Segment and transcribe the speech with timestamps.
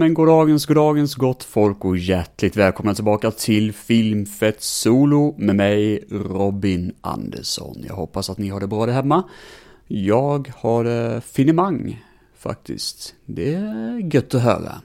[0.00, 6.92] Men goddagens, goddagens gott folk och hjärtligt välkomna tillbaka till Filmfett Solo med mig, Robin
[7.00, 7.84] Andersson.
[7.88, 9.28] Jag hoppas att ni har det bra där hemma.
[9.86, 12.04] Jag har det finemang,
[12.36, 13.14] faktiskt.
[13.26, 14.80] Det är gött att höra.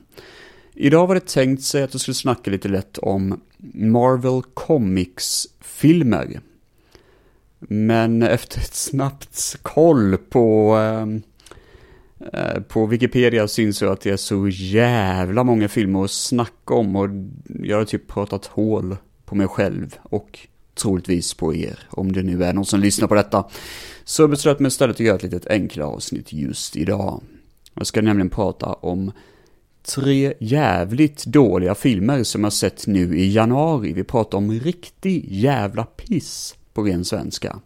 [0.73, 3.41] Idag var det tänkt sig att jag skulle snacka lite lätt om
[3.73, 6.39] Marvel Comics-filmer.
[7.59, 11.05] Men efter ett snabbt koll på Eh,
[12.33, 16.95] Eh, på Wikipedia syns ju att det är så jävla många filmer att snacka om
[16.95, 17.09] och
[17.63, 20.39] jag har typ pratat hål på mig själv och
[20.75, 23.45] troligtvis på er, om det nu är någon som lyssnar på detta.
[24.03, 27.23] Så jag beslöt mig istället att göra ett litet enklare avsnitt just idag.
[27.73, 29.11] Jag ska nämligen prata om
[29.85, 33.93] tre jävligt dåliga filmer som jag sett nu i januari.
[33.93, 37.59] Vi pratar om riktig jävla piss på ren svenska.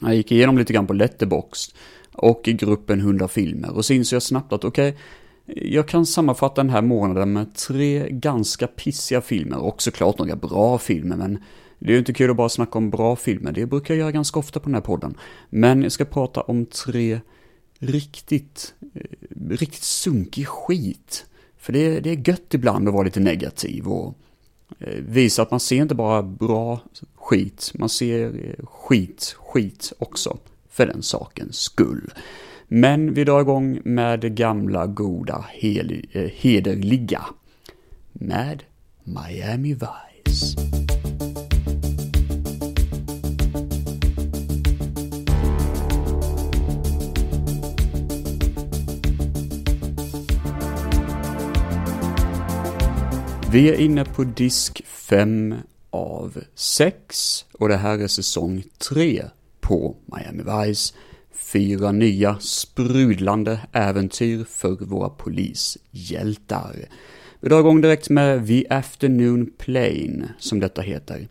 [0.00, 1.76] Jag gick igenom lite grann på Letterboxd
[2.14, 3.70] och i gruppen 100 filmer.
[3.70, 5.00] Och så inser jag snabbt att okej, okay,
[5.46, 10.78] jag kan sammanfatta den här månaden med tre ganska pissiga filmer och såklart några bra
[10.78, 11.38] filmer, men
[11.78, 14.12] det är ju inte kul att bara snacka om bra filmer, det brukar jag göra
[14.12, 15.14] ganska ofta på den här podden.
[15.50, 17.20] Men jag ska prata om tre
[17.78, 19.00] riktigt, eh,
[19.50, 21.26] riktigt sunkig skit.
[21.58, 24.14] För det är, det är gött ibland att vara lite negativ och
[24.78, 26.80] eh, visa att man ser inte bara bra
[27.14, 30.38] skit, man ser eh, skit, skit också
[30.74, 32.12] för den sakens skull.
[32.68, 37.24] Men vi drar igång med det gamla goda hel, eh, hederliga.
[38.12, 38.62] Med
[39.04, 40.56] Miami Vice.
[53.52, 55.54] Vi är inne på disk 5
[55.90, 59.24] av 6 och det här är säsong 3
[59.64, 60.94] på Miami Vice.
[61.32, 66.88] Fyra nya sprudlande äventyr för våra polishjältar.
[67.40, 71.28] Vi drar igång direkt med The Afternoon Plane, som detta heter.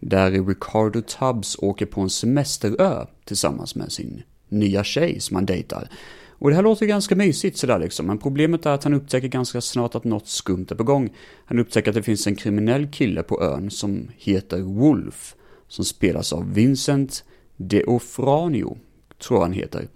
[0.00, 5.88] Där Ricardo Tubbs åker på en semesterö tillsammans med sin nya tjej som han dejtar.
[6.30, 9.60] Och det här låter ganska mysigt sådär liksom, men problemet är att han upptäcker ganska
[9.60, 11.10] snart att något skumt är på gång.
[11.44, 15.34] Han upptäcker att det finns en kriminell kille på ön som heter Wolf,
[15.68, 17.24] som spelas av Vincent
[17.56, 18.78] Deofranio,
[19.18, 19.88] tror han heter.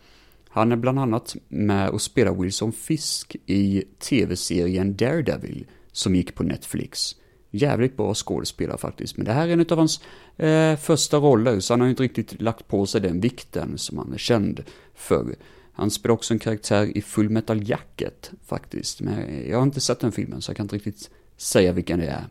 [0.48, 6.42] Han är bland annat med och spelar Wilson Fisk i tv-serien Daredevil, som gick på
[6.42, 7.16] Netflix.
[7.50, 10.00] Jävligt bra skådespelare faktiskt, men det här är en av hans
[10.36, 14.12] eh, första roller, så han har inte riktigt lagt på sig den vikten som han
[14.12, 15.34] är känd för.
[15.72, 19.00] Han spelar också en karaktär i Full Metal Jacket, faktiskt.
[19.00, 22.06] Men jag har inte sett den filmen, så jag kan inte riktigt säga vilken det
[22.06, 22.24] är.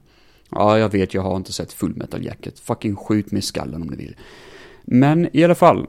[0.49, 2.59] Ja, jag vet, jag har inte sett Full Metal Jacket.
[2.59, 4.15] Fucking skjut mig i skallen om ni vill.
[4.91, 5.87] Men i alla fall,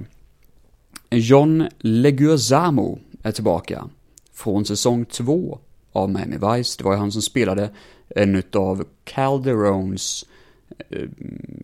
[1.10, 3.88] John Leguizamo är tillbaka
[4.32, 5.58] från säsong 2
[5.92, 6.78] av Miami Vice.
[6.78, 7.70] Det var ju han som spelade
[8.08, 10.24] en av Calderones
[10.90, 11.08] eh,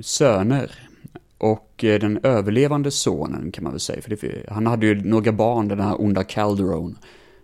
[0.01, 0.71] söner.
[1.39, 5.33] Och eh, den överlevande sonen kan man väl säga, för det, han hade ju några
[5.33, 6.95] barn, den här onda Calderone.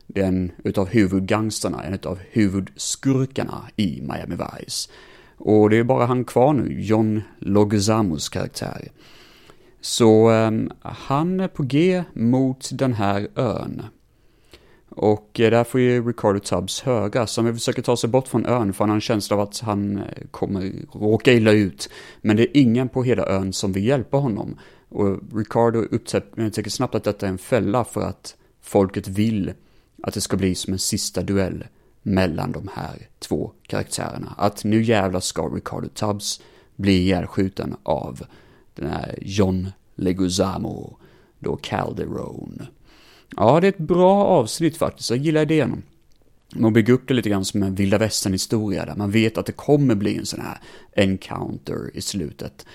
[0.06, 4.90] Den utav huvudgangsterna, en utav huvudskurkarna i Miami Vice.
[5.36, 8.88] Och det är bara han kvar nu, John Leguizamos karaktär.
[9.82, 13.82] Så ehm, han är på G mot den här ön.
[14.88, 18.46] Och eh, där får ju Ricardo Tubbs höra, så han försöker ta sig bort från
[18.46, 21.90] ön för han har en känsla av att han eh, kommer råka illa ut.
[22.20, 24.58] Men det är ingen på hela ön som vill hjälpa honom.
[24.88, 29.52] Och Ricardo upptäcker snabbt att detta är en fälla för att folket vill
[30.02, 31.64] att det ska bli som en sista duell
[32.02, 34.34] mellan de här två karaktärerna.
[34.38, 36.40] Att nu jävlar ska Ricardo Tubbs
[36.76, 38.22] bli ihjälskjuten av
[38.74, 39.68] den här John
[40.02, 40.96] Leguzamo,
[41.38, 42.66] då Calderone.
[43.36, 45.82] Ja, det är ett bra avsnitt faktiskt, jag gillar idén.
[46.54, 49.52] Man bygger upp det lite grann som en vilda västern-historia där man vet att det
[49.52, 50.58] kommer bli en sån här
[50.96, 52.66] encounter i slutet.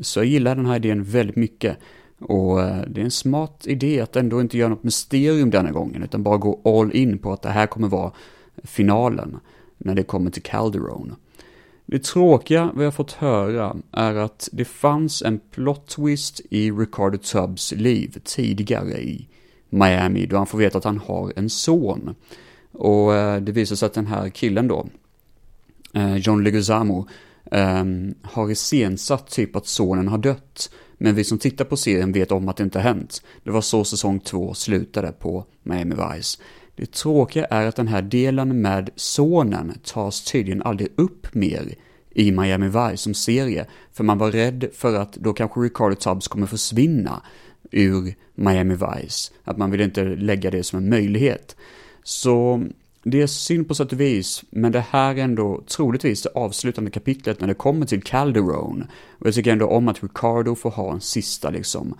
[0.00, 1.76] Så jag gillar den här idén väldigt mycket.
[2.18, 6.02] Och eh, det är en smart idé att ändå inte göra något mysterium denna gången,
[6.02, 8.12] utan bara gå all in på att det här kommer vara
[8.62, 9.36] finalen
[9.78, 11.14] när det kommer till Calderone.
[11.86, 17.18] Det tråkiga vi har fått höra är att det fanns en plot twist i Ricardo
[17.18, 19.28] Tubbs liv tidigare i
[19.68, 22.14] Miami då han får veta att han har en son.
[22.72, 24.86] Och eh, det visar sig att den här killen då,
[25.94, 27.08] eh, John Leguizamo,
[27.50, 30.70] ehm, har iscensatt typ att sonen har dött.
[30.98, 33.22] Men vi som tittar på serien vet om att det inte har hänt.
[33.42, 36.38] Det var så säsong två slutade på Miami Vice.
[36.76, 41.74] Det tråkiga är att den här delen med sonen tas tydligen aldrig upp mer
[42.10, 43.66] i Miami Vice som serie.
[43.92, 47.22] För man var rädd för att då kanske Ricardo Tubbs kommer försvinna
[47.70, 49.32] ur Miami Vice.
[49.44, 51.56] Att man vill inte lägga det som en möjlighet.
[52.02, 52.64] Så
[53.02, 56.90] det är synd på sätt och vis, men det här är ändå troligtvis det avslutande
[56.90, 58.84] kapitlet när det kommer till Calderon.
[59.18, 61.94] Och jag tycker ändå om att Ricardo får ha en sista liksom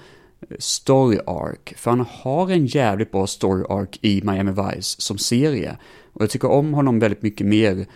[0.59, 5.77] story arc, för han har en jävligt bra story arc i Miami Vice som serie.
[6.13, 7.87] Och jag tycker om honom väldigt mycket mer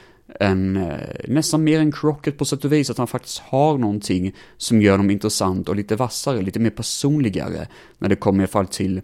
[0.41, 0.99] än, eh,
[1.29, 4.93] nästan mer än Crockett på sätt och vis, att han faktiskt har någonting som gör
[4.93, 7.69] honom intressant och lite vassare, lite mer personligare
[7.99, 9.01] när det kommer i alla fall till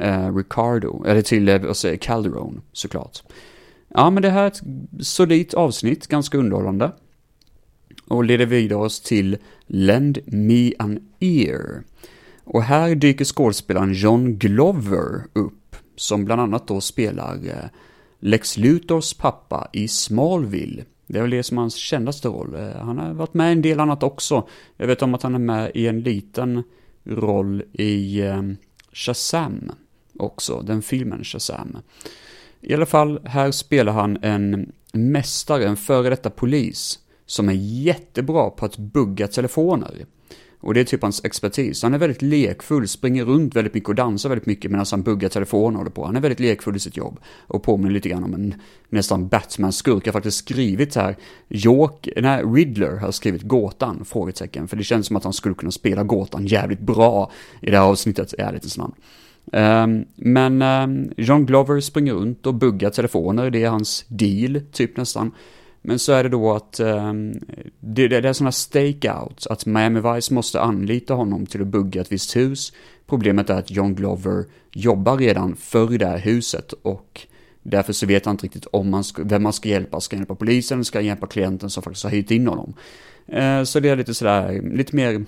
[0.00, 3.22] eh, Ricardo, eller till, eh, vad säger Calderon såklart.
[3.88, 4.60] Ja, men det här är ett
[5.00, 6.92] solidt avsnitt, ganska underhållande.
[8.08, 9.36] Och leder vidare oss till
[9.66, 11.82] Lend Me An Ear.
[12.44, 17.68] Och här dyker skådespelaren John Glover upp, som bland annat då spelar eh,
[18.18, 20.84] Lex Luthors pappa i Smallville.
[21.06, 22.54] Det är väl det som är hans kändaste roll.
[22.54, 24.48] Eh, han har varit med i en del annat också.
[24.76, 26.62] Jag vet om att han är med i en liten
[27.04, 28.42] roll i eh,
[28.92, 29.72] Shazam
[30.18, 31.78] också, den filmen Shazam.
[32.60, 38.50] I alla fall, här spelar han en mästare, en före detta polis, som är jättebra
[38.50, 40.06] på att bugga telefoner.
[40.64, 41.82] Och det är typ hans expertis.
[41.82, 45.28] Han är väldigt lekfull, springer runt väldigt mycket och dansar väldigt mycket medan han buggar
[45.28, 46.06] telefonen och håller på.
[46.06, 47.18] Han är väldigt lekfull i sitt jobb.
[47.46, 48.54] Och påminner lite grann om en
[48.88, 50.06] nästan Batman-skurk.
[50.06, 51.16] Jag har faktiskt skrivit här,
[51.48, 54.68] York, nej, Riddler har skrivit gåtan, frågetecken.
[54.68, 57.30] För det känns som att han skulle kunna spela gåtan jävligt bra
[57.60, 58.94] i det här avsnittet, i ärlighetens namn.
[59.52, 64.96] Um, men um, John Glover springer runt och buggar telefoner, det är hans deal, typ
[64.96, 65.32] nästan.
[65.86, 67.32] Men så är det då att um,
[67.80, 72.12] det, det, är sådana stakeouts, att Miami Vice måste anlita honom till att bugga ett
[72.12, 72.72] visst hus.
[73.06, 77.20] Problemet är att John Glover jobbar redan för det här huset och
[77.62, 80.00] därför så vet han inte riktigt om man ska, vem man ska hjälpa.
[80.00, 82.74] Ska han hjälpa polisen, ska han hjälpa klienten som faktiskt har hyrt in honom?
[83.32, 85.24] Uh, så det är lite sådär, lite mer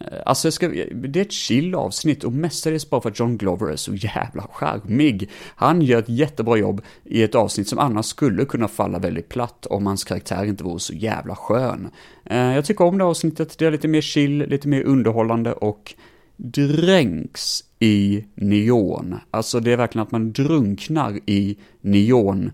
[0.00, 3.72] Eh, alltså, ska, det är ett chill avsnitt och mestadels bara för att John Glover
[3.72, 5.30] är så jävla charmig.
[5.56, 9.66] Han gör ett jättebra jobb i ett avsnitt som annars skulle kunna falla väldigt platt
[9.66, 11.90] om hans karaktär inte vore så jävla skön.
[12.24, 15.94] Eh, jag tycker om det avsnittet, det är lite mer chill, lite mer underhållande och
[16.36, 19.14] dränks i neon.
[19.30, 22.50] Alltså det är verkligen att man drunknar i neon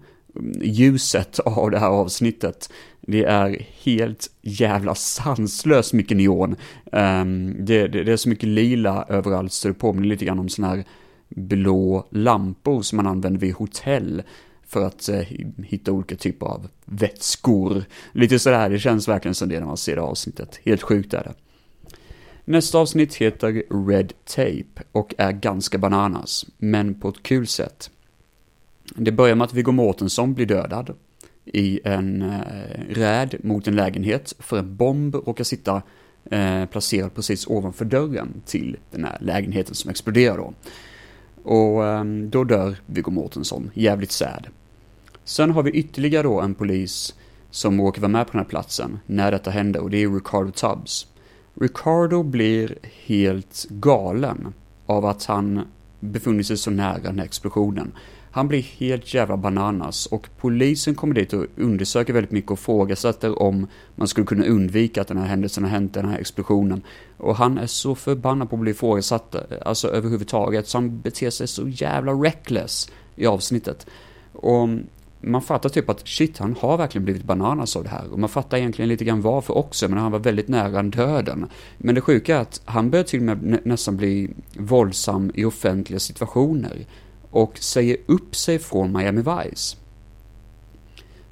[0.63, 2.73] ljuset av det här avsnittet.
[3.01, 6.57] Det är helt jävla sanslöst mycket neon.
[6.93, 10.49] Ehm, det, det, det, är så mycket lila överallt så det påminner lite grann om
[10.49, 10.85] sådana här
[11.29, 14.23] blå lampor som man använder vid hotell
[14.67, 15.21] för att eh,
[15.65, 17.85] hitta olika typer av vätskor.
[18.13, 20.61] Lite sådär, det känns verkligen som det när man ser det avsnittet.
[20.65, 21.35] Helt sjukt är det.
[22.45, 27.91] Nästa avsnitt heter Red Tape och är ganska bananas, men på ett kul sätt.
[28.85, 30.95] Det börjar med att Viggo Mortensen blir dödad
[31.45, 32.41] i en eh,
[32.89, 35.83] räd mot en lägenhet för en bomb råkar sitta
[36.31, 40.55] eh, placerad precis ovanför dörren till den här lägenheten som exploderar då.
[41.43, 44.47] Och eh, då dör Viggo Mortensen, jävligt sad.
[45.25, 47.15] Sen har vi ytterligare då en polis
[47.51, 50.51] som råkar vara med på den här platsen när detta händer och det är Ricardo
[50.51, 51.07] Tubbs.
[51.55, 54.55] Ricardo blir helt galen
[54.87, 55.61] av att han
[56.01, 57.93] befunnit sig så nära den här explosionen.
[58.35, 63.43] Han blir helt jävla bananas och polisen kommer dit och undersöker väldigt mycket och frågasätter
[63.43, 66.83] om man skulle kunna undvika att den här händelsen har hänt, den här explosionen.
[67.17, 71.49] Och han är så förbannad på att bli ifrågasatt, alltså överhuvudtaget, så han beter sig
[71.49, 73.87] så jävla reckless i avsnittet.
[74.33, 74.69] Och
[75.21, 78.13] man fattar typ att shit, han har verkligen blivit bananas av det här.
[78.13, 81.47] Och man fattar egentligen lite grann varför också, men han var väldigt nära döden.
[81.79, 86.01] Men det sjuka är att han börjar till och med nästan bli våldsam i offentliga
[86.01, 86.87] situationer
[87.33, 89.77] och säger upp sig från Miami Vice.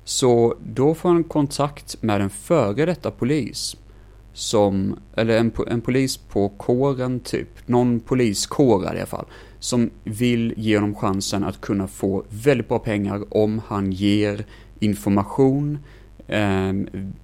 [0.04, 3.76] Så då får han kontakt med en före detta polis
[4.33, 9.26] som, eller en, en polis på kåren typ, någon poliskår i alla fall,
[9.59, 14.45] som vill ge honom chansen att kunna få väldigt bra pengar om han ger
[14.78, 15.78] information,
[16.26, 16.73] eh,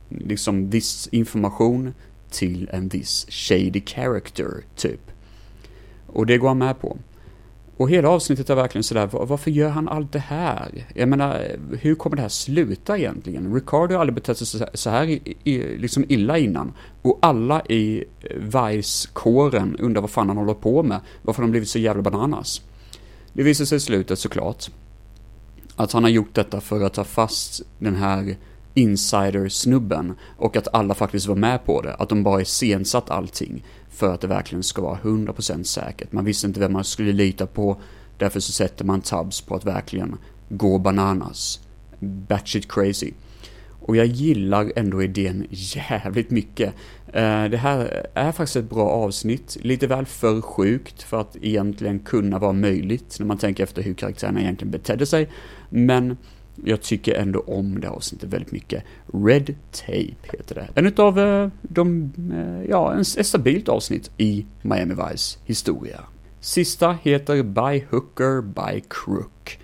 [0.08, 1.94] liksom viss information
[2.30, 5.10] till en viss shady character typ.
[6.06, 6.98] Och det går han med på.
[7.76, 10.86] Och hela avsnittet är verkligen sådär, varför gör han allt det här?
[10.94, 13.54] Jag menar, hur kommer det här sluta egentligen?
[13.54, 15.06] Ricardo har aldrig betett sig så här
[15.78, 16.72] liksom illa innan.
[17.02, 21.00] Och alla i eh, Vice-kåren undrar vad fan han håller på med.
[21.22, 22.62] Varför har de blivit så jävla bananas?
[23.32, 24.70] Det visar sig i slutet såklart
[25.76, 28.36] att han har gjort detta för att ta fast den här
[28.74, 31.94] insider-snubben och att alla faktiskt var med på det.
[31.94, 33.64] Att de bara iscensatt allting
[33.96, 36.12] för att det verkligen ska vara 100% säkert.
[36.12, 37.80] Man visste inte vem man skulle lita på,
[38.18, 40.16] därför så sätter man tabs på att verkligen
[40.48, 41.60] gå bananas.
[42.00, 43.12] Batshit crazy.
[43.80, 46.74] Och jag gillar ändå idén jävligt mycket.
[47.06, 49.56] Eh, det här är faktiskt ett bra avsnitt.
[49.60, 53.94] Lite väl för sjukt för att egentligen kunna vara möjligt när man tänker efter hur
[53.94, 55.28] karaktärerna egentligen betedde sig.
[55.68, 56.16] Men
[56.64, 58.84] jag tycker ändå om det avsnittet väldigt mycket.
[59.12, 60.68] Red Tape heter det.
[60.74, 66.00] En utav eh, de, eh, ja, en, ett stabilt avsnitt i Miami Vice historia.
[66.40, 69.58] Sista heter By Hooker By Crook.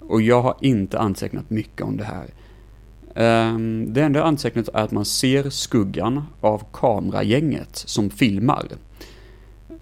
[0.00, 2.26] Och jag har inte antecknat mycket om det här.
[3.14, 8.66] Um, det enda antecknat är att man ser skuggan av kameragänget som filmar.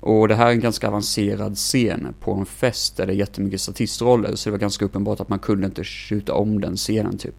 [0.00, 3.60] Och det här är en ganska avancerad scen på en fest där det är jättemycket
[3.60, 7.34] statistroller, så det var ganska uppenbart att man kunde inte skjuta om den scenen typ.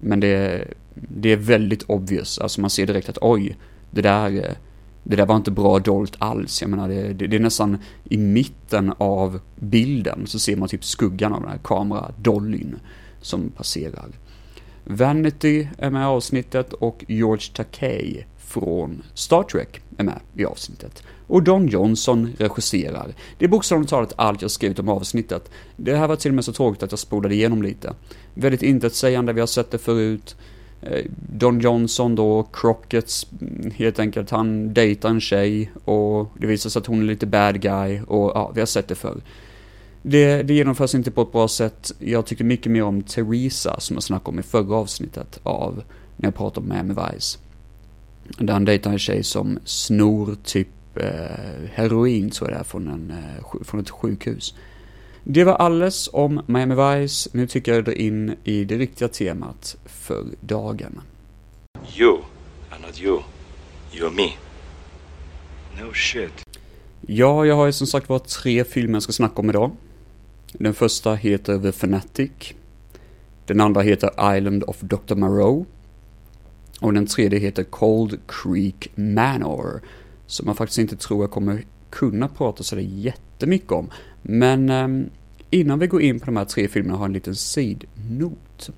[0.00, 3.56] Men det, det är väldigt obvious, alltså man ser direkt att oj,
[3.90, 4.54] det där,
[5.02, 6.60] det där var inte bra dolt alls.
[6.60, 10.84] Jag menar, det, det, det är nästan i mitten av bilden så ser man typ
[10.84, 12.76] skuggan av den här kameradollyn
[13.20, 14.08] som passerar.
[14.84, 21.02] Vanity är med i avsnittet och George Takei från Star Trek är med i avsnittet.
[21.26, 23.14] Och Don Johnson regisserar.
[23.38, 25.50] Det är bokstavligt talat allt jag skrivit om avsnittet.
[25.76, 27.94] Det här var till och med så tråkigt att jag spolade igenom lite.
[28.34, 30.36] Väldigt intetsägande, vi har sett det förut.
[30.82, 36.70] Eh, Don Johnson då, Crockets, mm, helt enkelt, han dejtar en tjej och det visar
[36.70, 39.20] sig att hon är lite bad guy och ja, vi har sett det förr.
[40.02, 41.92] Det, det genomförs inte på ett bra sätt.
[41.98, 45.82] Jag tyckte mycket mer om Teresa som jag snackade om i förra avsnittet av
[46.16, 47.38] när jag pratade om Miami Vice.
[48.38, 51.04] Där han dejtar en tjej som snor typ eh,
[51.72, 54.54] heroin, tror jag det är, från, en, eh, från ett sjukhus.
[55.24, 57.30] Det var alles om Miami Vice.
[57.32, 61.00] Nu tycker jag det in i det riktiga temat för dagen.
[61.98, 62.18] You
[62.70, 63.20] are not you.
[63.92, 64.28] You're me.
[65.82, 66.46] No shit.
[67.00, 69.70] Ja, jag har ju som sagt var tre filmer jag ska snacka om idag.
[70.52, 72.30] Den första heter The Fanatic.
[73.46, 75.14] Den andra heter Island of Dr.
[75.14, 75.66] Moreau.
[76.80, 79.80] Och den tredje heter Cold Creek Manor.
[80.26, 83.90] Som jag faktiskt inte tror jag kommer kunna prata så jättemycket om.
[84.22, 85.10] Men ehm,
[85.50, 88.70] innan vi går in på de här tre filmerna har jag en liten sidnot.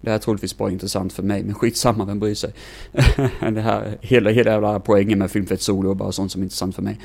[0.00, 2.52] Det här är troligtvis bara intressant för mig, men skitsamma, vem bryr sig?
[3.40, 6.74] det här, hela, hela jävla poängen med Filmfett Solo och bara sånt som är intressant
[6.74, 7.00] för mig.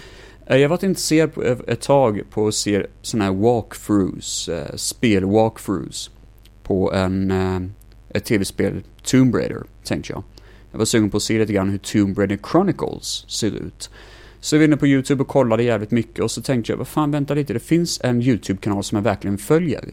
[0.51, 4.49] Eh, jag har varit intresserad på eh, ett tag på att se sådana här walkthroughs,
[4.49, 6.09] eh, spel-walkthroughs
[6.63, 7.33] på en,
[8.09, 10.23] ett tv-spel, Tomb Raider, tänkte jag.
[10.71, 13.89] Jag var sugen på att se lite grann hur Tomb Raider Chronicles ser ut.
[14.39, 16.87] Så jag var inne på YouTube och kollade jävligt mycket och så tänkte jag, vad
[16.87, 19.85] fan vänta lite, det finns en YouTube-kanal som jag verkligen följer.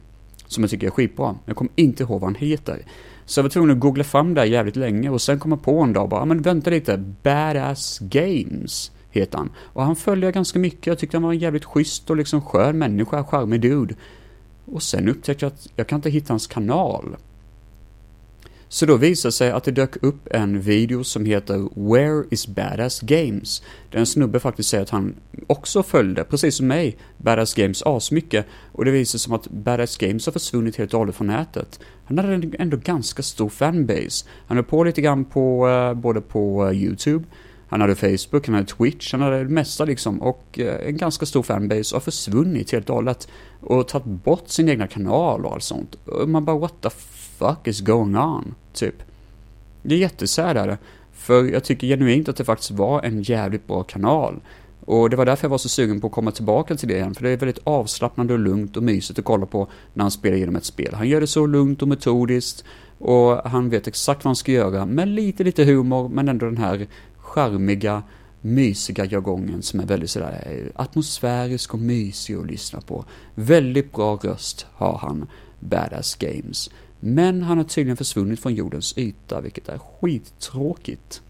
[0.46, 1.36] Som jag tycker är skitbra.
[1.44, 2.82] Jag kommer inte ihåg vad han heter.
[3.24, 5.62] Så jag var tvungen att googla fram det här jävligt länge och sen kom jag
[5.62, 9.50] på en dag bara, men vänta lite, Badass Games heter han.
[9.58, 12.78] Och han följer ganska mycket, jag tyckte han var en jävligt schysst och liksom skön
[12.78, 13.94] människa, charmig dude.
[14.64, 17.16] Och sen upptäckte jag att jag kan inte hitta hans kanal.
[18.70, 22.46] Så då visade det sig att det dök upp en video som heter Where is
[22.46, 23.62] Badass Games?
[23.90, 25.14] Där en snubbe faktiskt säger att han
[25.46, 28.46] också följde, precis som mig, Badass Games asmycket.
[28.72, 31.80] Och det visade sig som att Badass Games har försvunnit helt och hållet från nätet.
[32.04, 34.26] Han hade ändå ganska stor fanbase.
[34.46, 37.24] Han höll på lite grann på, eh, både på eh, YouTube,
[37.68, 40.22] han hade Facebook, han hade Twitch, han hade det mesta liksom.
[40.22, 43.28] Och eh, en ganska stor fanbase har försvunnit helt och hållet.
[43.60, 45.94] Och tagit bort sin egna kanal och allt sånt.
[46.04, 46.90] Och man bara what the
[47.38, 48.54] fuck is going on?
[48.72, 48.94] Typ.
[49.82, 50.78] Det är jättesär
[51.12, 54.40] För jag tycker genuint att det faktiskt var en jävligt bra kanal.
[54.88, 57.14] Och det var därför jag var så sugen på att komma tillbaka till det igen,
[57.14, 60.37] för det är väldigt avslappnande och lugnt och mysigt att kolla på när han spelar
[60.37, 60.94] igenom ett spel.
[60.94, 62.64] Han gör det så lugnt och metodiskt
[62.98, 66.56] och han vet exakt vad han ska göra med lite, lite humor, men ändå den
[66.56, 66.87] här
[67.28, 68.02] charmiga,
[68.40, 73.04] mysiga jargongen som är väldigt sådär eh, atmosfärisk och mysig att lyssna på.
[73.35, 75.26] Väldigt bra röst har han,
[75.61, 76.70] Badass Games.
[77.00, 81.23] Men han har tydligen försvunnit från jordens yta, vilket är skittråkigt.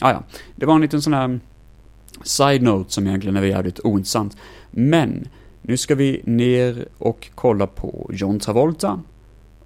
[0.00, 0.22] Ah, ja,
[0.56, 1.40] det var en liten sån här
[2.22, 4.36] side-note som egentligen är jävligt ointressant.
[4.70, 5.28] Men,
[5.62, 9.00] nu ska vi ner och kolla på John Travolta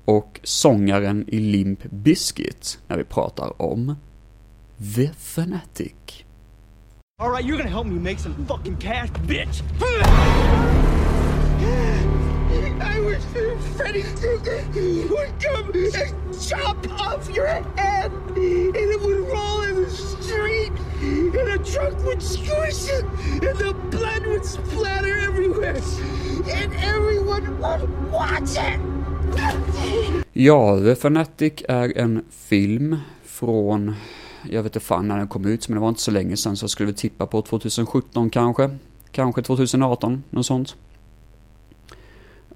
[0.04, 3.94] och sångaren i Limp Bizkit när vi pratar om
[4.80, 6.24] The Fanatic.
[7.20, 9.60] Alright, you're gonna help me make some fucking cash, bitch!
[12.80, 13.22] I wish
[13.76, 14.64] Freddy Krueger
[15.10, 21.48] would come and chop off your head, and it would roll in the street, and
[21.48, 23.04] a truck would squish it,
[23.42, 25.80] and the blood would splatter everywhere,
[26.54, 28.80] and everyone would watch it.
[30.32, 33.94] Ja, The Fanatic är en film från,
[34.50, 36.56] jag vet inte fan när den kom ut, men det var inte så länge sedan
[36.56, 38.70] så jag skulle tippa på 2017 kanske.
[39.10, 40.76] Kanske 2018, något sånt.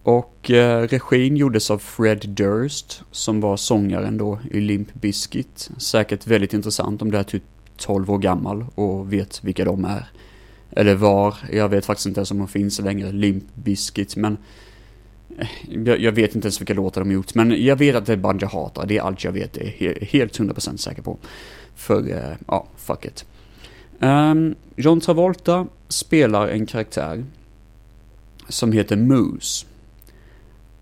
[0.02, 5.70] Och eh, regin gjordes av Fred Durst, som var sångaren då i Limp Bizkit.
[5.76, 7.42] Säkert väldigt intressant om det är typ
[7.76, 10.06] 12 år gammal och vet vilka de är.
[10.70, 14.36] Eller var, jag vet faktiskt inte ens om de finns längre, Limp Bizkit, men
[15.38, 15.48] eh,
[15.84, 18.16] jag, jag, vet inte ens vilka låtar de gjort, men jag vet att det är
[18.16, 21.18] band jag hatar, det är allt jag vet, det är helt 100% säker på.
[21.74, 23.24] För, uh, ja, fuck it.
[24.00, 27.24] Um, John Travolta spelar en karaktär
[28.48, 29.66] som heter Moose.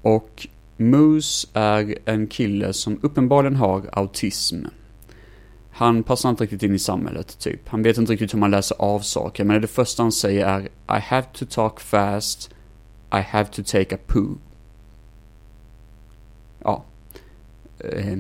[0.02, 4.64] Och Moose är en kille som uppenbarligen har autism.
[5.70, 7.68] Han passar inte riktigt in i samhället, typ.
[7.68, 10.60] Han vet inte riktigt hur man läser av saker, men det första han säger är
[10.96, 12.50] I have to talk fast,
[13.12, 14.38] I have to take a poo.
[16.62, 16.84] Ja.
[17.78, 18.18] Eh,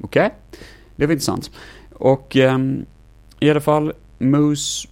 [0.00, 0.26] Okej.
[0.26, 0.30] Okay.
[0.96, 1.50] Det var intressant.
[2.00, 2.58] Och eh,
[3.40, 4.88] i alla fall, Moose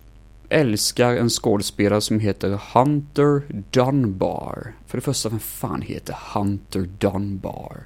[0.49, 4.75] älskar en skådespelare som heter Hunter Dunbar.
[4.87, 7.77] För det första, vem fan heter Hunter Dunbar?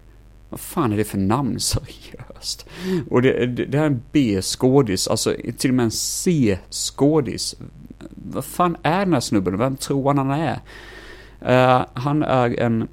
[0.49, 2.67] Vad fan är det för namn, seriöst?
[3.11, 7.55] Och det, det, det här är en B-skådis, alltså till och med en C-skådis.
[8.33, 9.59] Vad fan är den här snubben?
[9.59, 10.61] Vem tror han han är?
[11.43, 12.89] Uh, han är en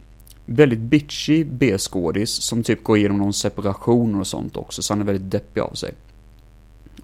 [0.45, 5.05] väldigt bitchy B-skådis som typ går igenom någon separation och sånt också, så han är
[5.05, 5.93] väldigt deppig av sig.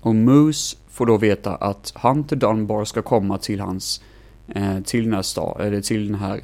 [0.02, 4.02] Och Moose får då veta att Hunter Dunbar ska komma till hans,
[4.48, 6.42] eh, till den här stad, eller till den här,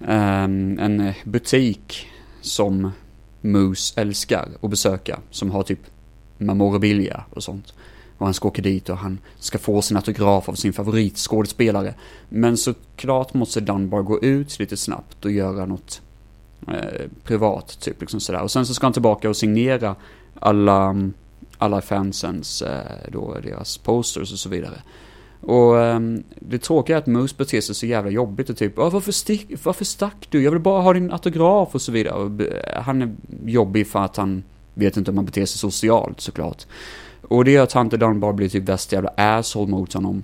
[0.00, 0.44] eh,
[0.84, 2.06] en butik
[2.40, 2.90] som
[3.40, 5.80] Moose älskar att besöka, som har typ
[6.38, 7.74] memorabilia och sånt.
[8.18, 11.94] Och han ska åka dit och han ska få sin autograf av sin favoritskådespelare.
[12.28, 16.02] Men såklart måste Dunbar gå ut lite snabbt och göra något
[16.68, 18.42] eh, privat, typ liksom sådär.
[18.42, 19.96] Och sen så ska han tillbaka och signera
[20.40, 21.10] alla
[21.58, 24.82] alla fansens, eh, då deras posters och så vidare.
[25.40, 29.12] Och um, det tråkiga är att Moose beter sig så jävla jobbigt och typ varför,
[29.12, 30.42] stick, varför stack du?
[30.42, 32.14] Jag vill bara ha din autograf och så vidare.
[32.14, 34.42] Och eh, han är jobbig för att han
[34.74, 36.66] vet inte om han beter sig socialt såklart.
[37.22, 40.22] Och det gör att Hunter bara blir typ värsta jävla asshole mot honom.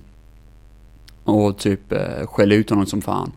[1.23, 3.31] Och typ eh, skäller ut honom som fan.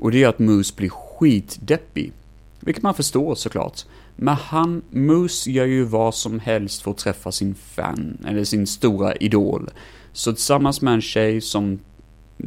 [0.00, 2.12] Och det gör att Moose blir skitdeppig.
[2.60, 3.84] Vilket man förstår såklart.
[4.20, 8.66] Men han, Moose gör ju vad som helst för att träffa sin fan, eller sin
[8.66, 9.70] stora idol.
[10.12, 11.78] Så tillsammans med en tjej som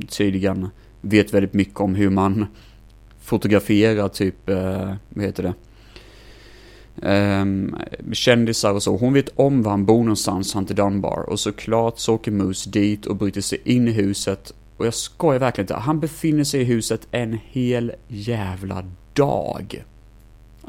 [0.10, 0.70] tydligen
[1.02, 2.46] vet väldigt mycket om hur man
[3.22, 5.54] fotograferar typ, eh, vad heter det?
[7.42, 7.76] Um,
[8.12, 8.98] kändisar och så.
[8.98, 11.30] Hon vet om var han bor någonstans, Hunter Dunbar.
[11.30, 14.54] Och såklart så åker Moose dit och bryter sig in i huset.
[14.78, 15.76] Och jag skojar verkligen inte.
[15.76, 19.84] Han befinner sig i huset en hel jävla dag.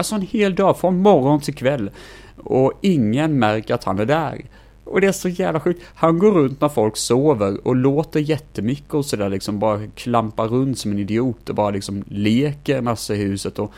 [0.03, 1.91] Alltså en hel dag, från morgon till kväll.
[2.37, 4.45] Och ingen märker att han är där.
[4.85, 5.83] Och det är så jävla sjukt.
[5.95, 10.79] Han går runt när folk sover och låter jättemycket och sådär liksom bara klampar runt
[10.79, 13.73] som en idiot och bara liksom leker en massa i huset och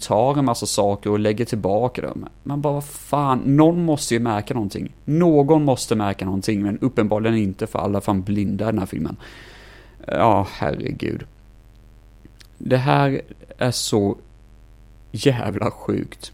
[0.00, 2.28] tar en massa saker och lägger tillbaka dem.
[2.42, 4.92] Man bara, vad fan, någon måste ju märka någonting.
[5.04, 9.16] Någon måste märka någonting, men uppenbarligen inte för alla fan blinda i den här filmen.
[10.06, 11.24] Ja, herregud.
[12.58, 13.20] Det här
[13.58, 14.16] är så
[15.10, 16.32] jävla sjukt.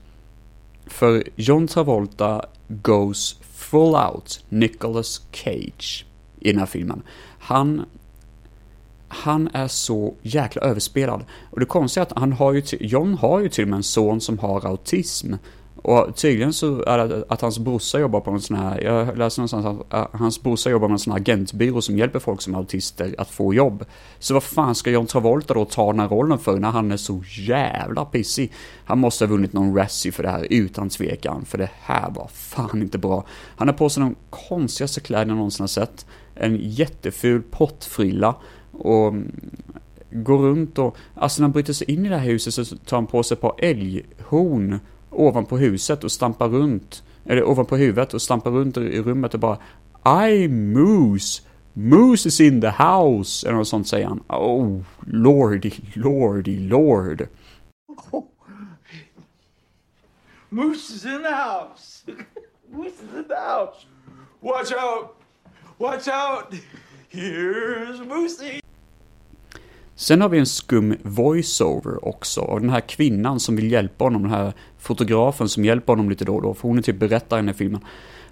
[0.87, 6.07] För John Travolta goes full out Nicolas Cage
[6.41, 7.03] i den här filmen.
[7.39, 7.87] Han,
[9.09, 11.25] han är så jäkla överspelad.
[11.51, 13.83] Och det konstiga är att han har ju, John har ju till och med en
[13.83, 15.35] son som har autism.
[15.85, 19.41] Och tydligen så är det att hans brorsa jobbar på en sån här, jag läste
[19.41, 22.59] någonstans att hans brorsa jobbar med en sån här agentbyrå som hjälper folk som är
[22.59, 23.85] autister att få jobb.
[24.19, 26.97] Så vad fan ska John Travolta då ta den här rollen för när han är
[26.97, 28.53] så jävla pissig?
[28.85, 32.29] Han måste ha vunnit någon Razzie för det här utan tvekan, för det här var
[32.33, 33.25] fan inte bra.
[33.57, 36.07] Han har på sig de konstigaste kläderna jag någonsin har sett.
[36.35, 38.35] En jätteful pottfrilla
[38.73, 39.33] och mm,
[40.11, 42.97] går runt och, alltså när han bryter sig in i det här huset så tar
[42.97, 44.81] han på sig ett par älghorn
[45.15, 49.59] ovanpå huset och stampar runt, eller ovanpå huvudet och stampar runt i rummet och bara
[50.29, 54.21] I Moose, Moose is in the house, eller något sånt säger han.
[54.29, 57.29] Oh, lordy, lordy, lord.
[58.11, 58.25] Oh.
[60.51, 62.05] Moose is in the house.
[62.73, 63.87] Moose is in the house.
[64.41, 65.17] Watch out.
[65.79, 66.55] Watch out.
[67.09, 68.64] Here's Moosey.
[70.05, 74.23] Sen har vi en skum voiceover också, och den här kvinnan som vill hjälpa honom,
[74.23, 77.49] den här fotografen som hjälper honom lite då och då, för hon är typ berättaren
[77.49, 77.81] i filmen.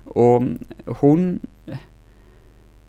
[0.05, 0.43] Och
[0.87, 1.41] hon...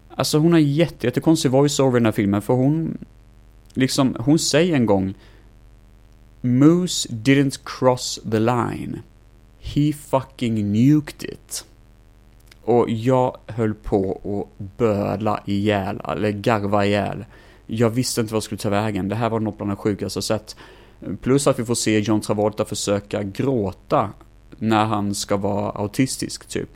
[0.10, 2.98] Alltså hon har jätte, jättekonstig voiceover i den här filmen, för hon...
[3.74, 5.14] Liksom, hon säger en gång
[6.42, 9.00] Moose didn't cross the line.
[9.60, 11.66] He fucking nuked it.
[12.64, 17.26] Och jag höll på att böla ihjäl, eller garva ihjäl
[17.68, 19.10] jag visste inte vad jag skulle ta vägen.
[19.10, 20.56] Det här var något bland det sjukaste jag sett.
[21.22, 24.10] Plus att vi får se John Travolta försöka gråta
[24.58, 26.70] när han ska vara autistisk, typ.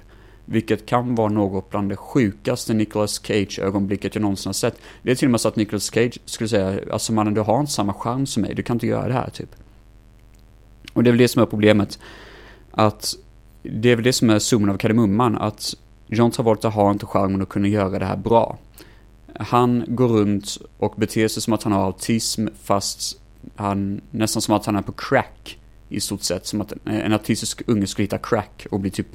[0.46, 4.80] Vilket kan vara något bland det sjukaste Nicolas Cage-ögonblicket jag någonsin har sett.
[5.02, 7.60] Det är till och med så att Nicolas Cage skulle säga, alltså mannen du har
[7.60, 9.56] inte samma charm som mig, du kan inte göra det här, typ.
[10.94, 12.00] Och det är väl det som är problemet.
[12.72, 13.14] Att
[13.64, 15.74] det är väl det som är summan av kardemumman, att
[16.08, 18.58] John Travolta har inte charmen att kunna göra det här bra.
[19.40, 23.22] Han går runt och beter sig som att han har autism fast
[23.56, 26.46] han, nästan som att han är på crack i stort sett.
[26.46, 29.08] Som att en autistisk unge skulle hitta crack och bli typ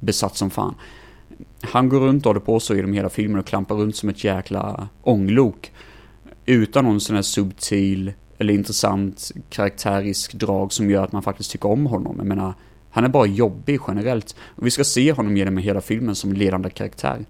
[0.00, 0.74] besatt som fan.
[1.60, 4.24] Han går runt och håller på så genom hela filmen och klampar runt som ett
[4.24, 5.72] jäkla ånglok.
[6.46, 11.68] Utan någon sån här subtil eller intressant karaktärisk drag som gör att man faktiskt tycker
[11.68, 12.14] om honom.
[12.18, 12.54] Jag menar,
[12.90, 14.36] han är bara jobbig generellt.
[14.56, 17.24] Och vi ska se honom genom hela filmen som ledande karaktär.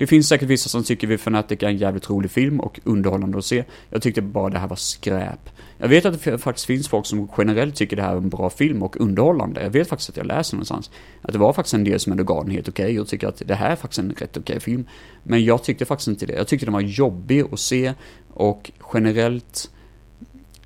[0.00, 3.38] Det finns säkert vissa som tycker vi Fanatic är en jävligt rolig film och underhållande
[3.38, 3.64] att se.
[3.90, 5.50] Jag tyckte bara det här var skräp.
[5.78, 8.50] Jag vet att det faktiskt finns folk som generellt tycker det här är en bra
[8.50, 9.62] film och underhållande.
[9.62, 10.90] Jag vet faktiskt att jag läser någonstans
[11.22, 13.28] att det var faktiskt en del som ändå gav den helt okej okay och tycker
[13.28, 14.86] att det här är faktiskt en rätt okej okay film.
[15.22, 16.32] Men jag tyckte faktiskt inte det.
[16.32, 17.94] Jag tyckte den var jobbig att se
[18.28, 19.70] och generellt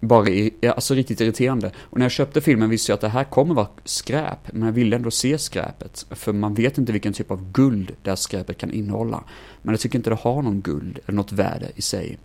[0.04, 1.72] bara i, alltså riktigt irriterande.
[1.78, 4.72] Och när jag köpte filmen visste jag att det här kommer vara skräp, men jag
[4.72, 6.06] ville ändå se skräpet.
[6.10, 9.24] För man vet inte vilken typ av guld det här skräpet kan innehålla.
[9.62, 12.18] Men jag tycker inte det har någon guld eller något värde i sig.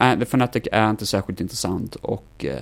[0.00, 2.58] Äh, The Fanatic är inte särskilt intressant och eh,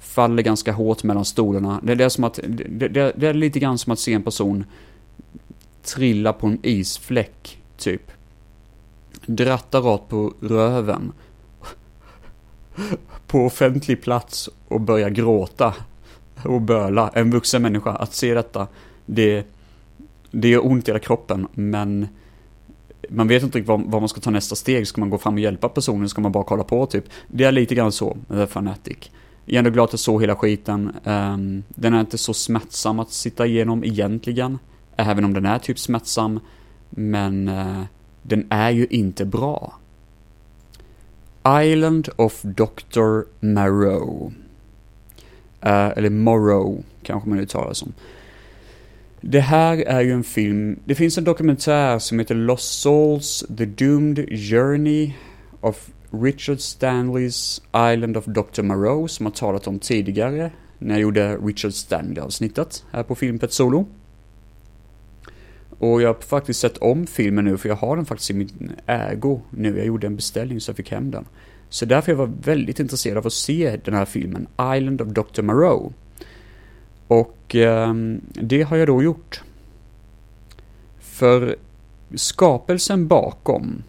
[0.00, 1.80] faller ganska hårt mellan stolarna.
[1.82, 4.22] Det är, det, som att, det, det, det är lite grann som att se en
[4.22, 4.64] person
[5.82, 8.10] trilla på en isfläck, typ.
[9.26, 11.12] Dratta rakt på röven
[13.26, 15.74] på offentlig plats och börja gråta
[16.44, 17.10] och böla.
[17.14, 18.66] En vuxen människa, att se detta,
[19.06, 19.46] det,
[20.30, 22.08] det gör ont i hela kroppen, men
[23.08, 24.88] man vet inte vad, vad man ska ta nästa steg.
[24.88, 26.08] Ska man gå fram och hjälpa personen?
[26.08, 27.04] Ska man bara kolla på typ?
[27.28, 29.10] Det är lite grann så med The Fanatic.
[29.44, 30.92] Jag är ändå glad att jag såg hela skiten.
[31.04, 34.58] Um, den är inte så smärtsam att sitta igenom egentligen.
[34.96, 36.40] Även om den är typ smärtsam.
[36.90, 37.82] Men uh,
[38.22, 39.72] den är ju inte bra.
[41.46, 43.20] Island of Dr.
[43.40, 44.32] Moreau.
[45.66, 47.92] Uh, eller Morrow, kanske man uttalar som.
[49.20, 53.64] Det här är ju en film, det finns en dokumentär som heter Lost Souls, The
[53.64, 55.12] Doomed Journey
[55.60, 58.62] of Richard Stanleys Island of Dr.
[58.62, 63.86] Moreau som har talat om tidigare när jag gjorde Richard Stanley-avsnittet här på Filmpet Solo.
[65.82, 68.72] Och jag har faktiskt sett om filmen nu, för jag har den faktiskt i min
[68.86, 69.76] ägo nu.
[69.76, 71.24] Jag gjorde en beställning så jag fick hem den.
[71.68, 75.42] Så därför jag var väldigt intresserad av att se den här filmen, Island of Dr.
[75.42, 75.92] Moreau.
[77.08, 77.94] Och eh,
[78.32, 79.42] det har jag då gjort.
[81.00, 81.56] För
[82.14, 83.82] skapelsen bakom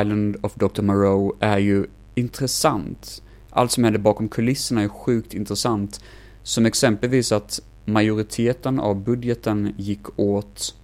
[0.00, 0.82] Island of Dr.
[0.82, 3.22] Moreau är ju intressant.
[3.50, 6.00] Allt som händer bakom kulisserna är sjukt intressant.
[6.42, 10.74] Som exempelvis att majoriteten av budgeten gick åt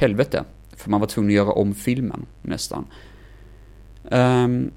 [0.00, 0.44] helvete.
[0.76, 2.86] För man var tvungen att göra om filmen, nästan.
[4.10, 4.70] Um,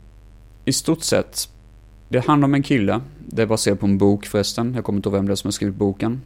[0.65, 1.49] I stort sett,
[2.09, 3.01] det handlar om en kille.
[3.27, 4.73] Det är baserat på en bok förresten.
[4.75, 6.21] Jag kommer inte ihåg vem det är som har skrivit boken.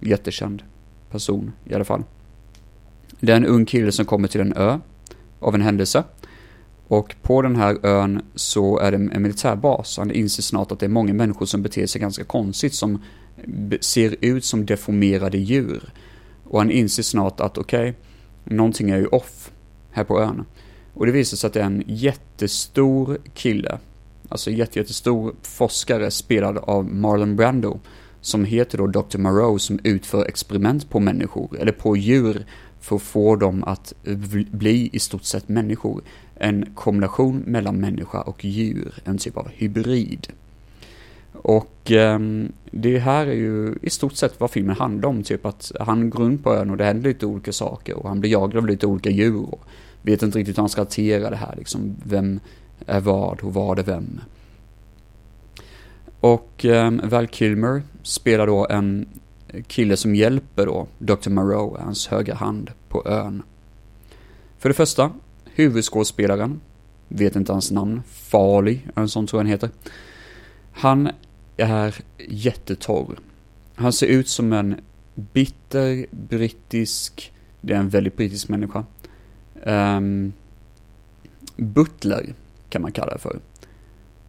[0.00, 0.62] Jättekänd
[1.10, 2.02] person i alla fall.
[3.20, 4.78] Det är en ung kille som kommer till en ö
[5.40, 6.04] av en händelse.
[6.86, 9.98] Och på den här ön så är det en militärbas.
[9.98, 13.02] Han inser snart att det är många människor som beter sig ganska konstigt, som
[13.80, 15.92] ser ut som deformerade djur.
[16.44, 17.94] Och han inser snart att okej, okay,
[18.50, 19.50] någonting är ju off
[19.90, 20.44] här på ön.
[20.94, 23.78] Och det visar sig att det är en jättestor kille,
[24.28, 27.80] alltså jättestor forskare spelad av Marlon Brando,
[28.20, 29.18] som heter då Dr.
[29.18, 32.46] Moreau som utför experiment på människor, eller på djur,
[32.80, 33.94] för att få dem att
[34.50, 36.02] bli i stort sett människor.
[36.34, 40.28] En kombination mellan människa och djur, en typ av hybrid.
[41.32, 42.18] Och eh,
[42.70, 46.20] det här är ju i stort sett vad filmen handlar om, typ att han går
[46.20, 48.86] runt på ön och det händer lite olika saker och han blir jagad av lite
[48.86, 49.64] olika djur och
[50.02, 52.40] vet inte riktigt hur han ska hantera det här liksom, vem
[52.86, 54.20] är vad och vad är vem.
[56.20, 59.06] Och eh, Val Kilmer spelar då en
[59.66, 61.30] kille som hjälper då Dr.
[61.30, 63.42] Moreau, hans högra hand, på ön.
[64.58, 65.10] För det första,
[65.44, 66.60] huvudskådespelaren,
[67.08, 69.70] vet inte hans namn, Farley, en sån tror jag han heter.
[70.80, 71.10] Han
[71.56, 71.94] är
[72.28, 73.18] jättetorr.
[73.74, 74.80] Han ser ut som en
[75.14, 78.84] bitter brittisk, det är en väldigt brittisk människa.
[79.62, 80.32] Um,
[81.56, 82.34] butler
[82.68, 83.38] kan man kalla det för.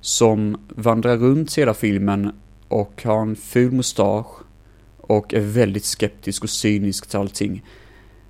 [0.01, 2.31] Som vandrar runt hela filmen
[2.67, 4.35] och har en ful mustasch
[4.97, 7.65] och är väldigt skeptisk och cynisk till allting.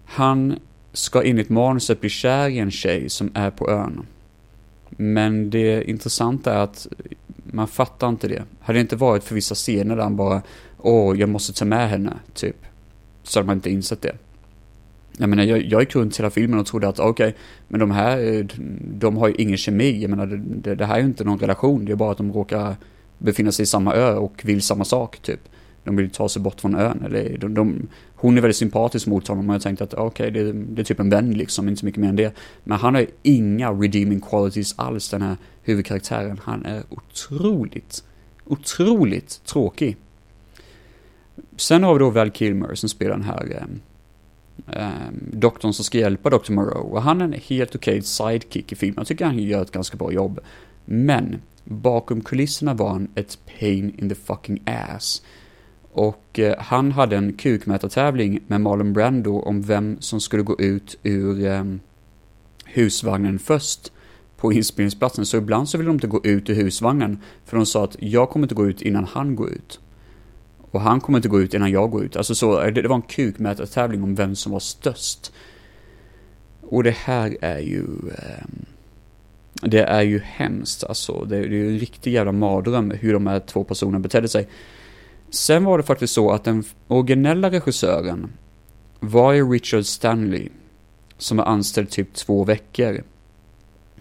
[0.05, 0.59] Han
[0.93, 4.05] ska enligt manuset bli kär i en tjej som är på ön.
[4.89, 6.87] Men det intressanta är att
[7.43, 8.43] man fattar inte det.
[8.59, 10.41] Hade det inte varit för vissa scener där han bara,
[10.77, 12.57] åh, jag måste ta med henne, typ.
[13.23, 14.15] Så hade man inte insett det.
[15.17, 17.91] Jag menar, jag, jag gick runt hela filmen och trodde att okej, okay, men de
[17.91, 18.47] här,
[18.81, 20.01] de har ju ingen kemi.
[20.01, 21.85] Jag menar, det, det här är ju inte någon relation.
[21.85, 22.75] Det är bara att de råkar
[23.17, 25.39] befinna sig i samma ö och vill samma sak, typ.
[25.83, 27.03] De vill ta sig bort från ön.
[27.05, 30.43] Eller de, de, hon är väldigt sympatisk mot honom och jag tänkte att okej, okay,
[30.43, 32.35] det, det, är typ en vän liksom, inte så mycket mer än det.
[32.63, 36.39] Men han har ju inga redeeming qualities alls, den här huvudkaraktären.
[36.43, 38.03] Han är otroligt,
[38.45, 39.97] otroligt tråkig.
[41.55, 43.67] Sen har vi då Val Kilmer som spelar den här
[44.67, 46.51] eh, eh, doktorn som ska hjälpa Dr.
[46.51, 46.91] Moreau.
[46.91, 48.95] Och han är en helt okej okay sidekick i filmen.
[48.97, 50.39] Jag tycker han gör ett ganska bra jobb.
[50.85, 55.21] Men bakom kulisserna var han ett pain in the fucking ass.
[55.93, 60.97] Och eh, han hade en kukmätartävling med Marlon Brando om vem som skulle gå ut
[61.03, 61.63] ur eh,
[62.65, 63.91] husvagnen först
[64.37, 65.25] på inspelningsplatsen.
[65.25, 67.19] Så ibland så ville de inte gå ut ur husvagnen.
[67.45, 69.79] För de sa att jag kommer inte gå ut innan han går ut.
[70.71, 72.15] Och han kommer inte gå ut innan jag går ut.
[72.15, 75.31] Alltså så, eh, det, det var en kukmätartävling om vem som var störst.
[76.61, 77.85] Och det här är ju...
[78.17, 78.45] Eh,
[79.63, 81.25] det är ju hemskt alltså.
[81.25, 84.47] Det, det är ju en riktig jävla mardröm hur de här två personerna betedde sig.
[85.31, 88.31] Sen var det faktiskt så att den originella regissören
[88.99, 90.49] var ju Richard Stanley.
[91.17, 93.03] Som var anställd typ två veckor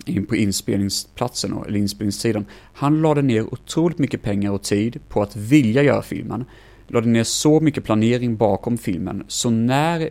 [0.04, 2.46] in på inspelningsplatsen, eller inspelningstiden.
[2.72, 6.44] Han lade ner otroligt mycket pengar och tid på att vilja göra filmen.
[6.88, 10.10] Lade ner så mycket planering bakom filmen, så när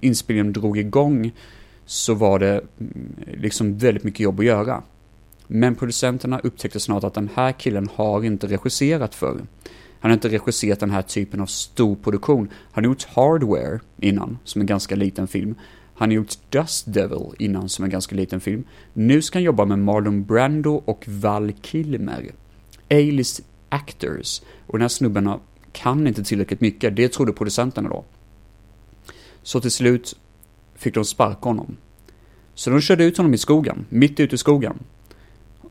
[0.00, 1.32] inspelningen drog igång
[1.86, 4.82] så var det mm, liksom väldigt mycket jobb att göra.
[5.46, 9.40] Men producenterna upptäckte snart att den här killen har inte regisserat förr.
[10.00, 12.48] Han har inte regisserat den här typen av stor produktion.
[12.72, 15.54] Han har gjort Hardware innan, som en ganska liten film.
[15.94, 18.64] Han har gjort Dust Devil innan, som en ganska liten film.
[18.92, 22.30] Nu ska han jobba med Marlon Brando och Val Kilmer.
[22.90, 24.40] A-list actors.
[24.66, 25.40] Och den här snubben
[25.72, 28.04] kan inte tillräckligt mycket, det trodde producenterna då.
[29.42, 30.16] Så till slut
[30.74, 31.76] fick de sparka honom.
[32.54, 34.78] Så de körde ut honom i skogen, mitt ute i skogen.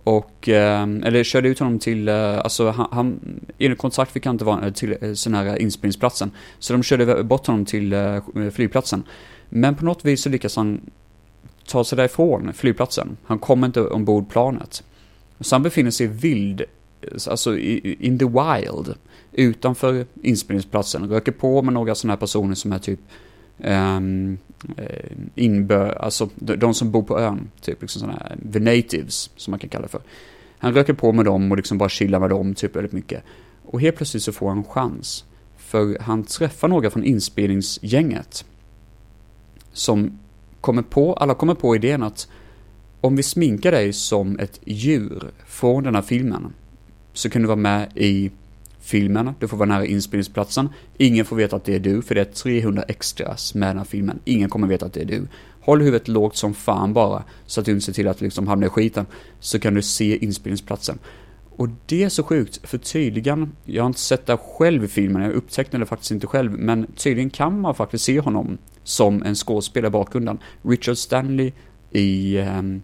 [0.08, 3.20] Och, ehm, eller körde ut honom till, eh, alltså han, han
[3.58, 6.32] enligt kontrakt fick han inte vara eh, till eh, sån här inspelningsplatsen.
[6.60, 7.96] Så de körde bort honom till
[8.54, 9.04] flygplatsen.
[9.50, 10.82] Men på något vis så lyckas han
[11.67, 13.17] ta sig därifrån flygplatsen.
[13.26, 14.84] Han kommer inte ombord planet.
[15.39, 16.62] Så han befinner sig vild,
[17.30, 18.96] alltså in the wild,
[19.32, 21.10] utanför inspelningsplatsen.
[21.10, 23.00] Röker på med några sådana här personer som är typ
[23.58, 24.38] um,
[24.77, 29.51] Eh, inbö, alltså de som bor på ön, typ liksom sådana här, the natives, som
[29.51, 30.01] man kan kalla det för.
[30.58, 33.23] Han röker på med dem och liksom bara chillar med dem typ väldigt mycket.
[33.65, 35.25] Och helt plötsligt så får han en chans.
[35.58, 38.45] För han träffar några från inspelningsgänget
[39.73, 40.19] som
[40.62, 42.27] kommer på, alla kommer på idén att
[43.01, 46.53] om vi sminkar dig som ett djur från den här filmen
[47.13, 48.32] så kan du vara med i
[48.88, 52.21] filmen, du får vara nära inspelningsplatsen, ingen får veta att det är du, för det
[52.21, 55.28] är 300 extras med den här filmen, ingen kommer veta att det är du.
[55.62, 58.65] Håll huvudet lågt som fan bara, så att du inte ser till att liksom hamna
[58.65, 59.06] i skiten,
[59.39, 61.00] så kan du se inspelningsplatsen.
[61.50, 65.21] Och det är så sjukt, för tydligen, jag har inte sett det själv i filmen,
[65.21, 69.36] jag upptäckte det faktiskt inte själv, men tydligen kan man faktiskt se honom som en
[69.36, 70.39] skådespelare i bakgrunden.
[70.62, 71.52] Richard Stanley
[71.91, 72.82] i ehm,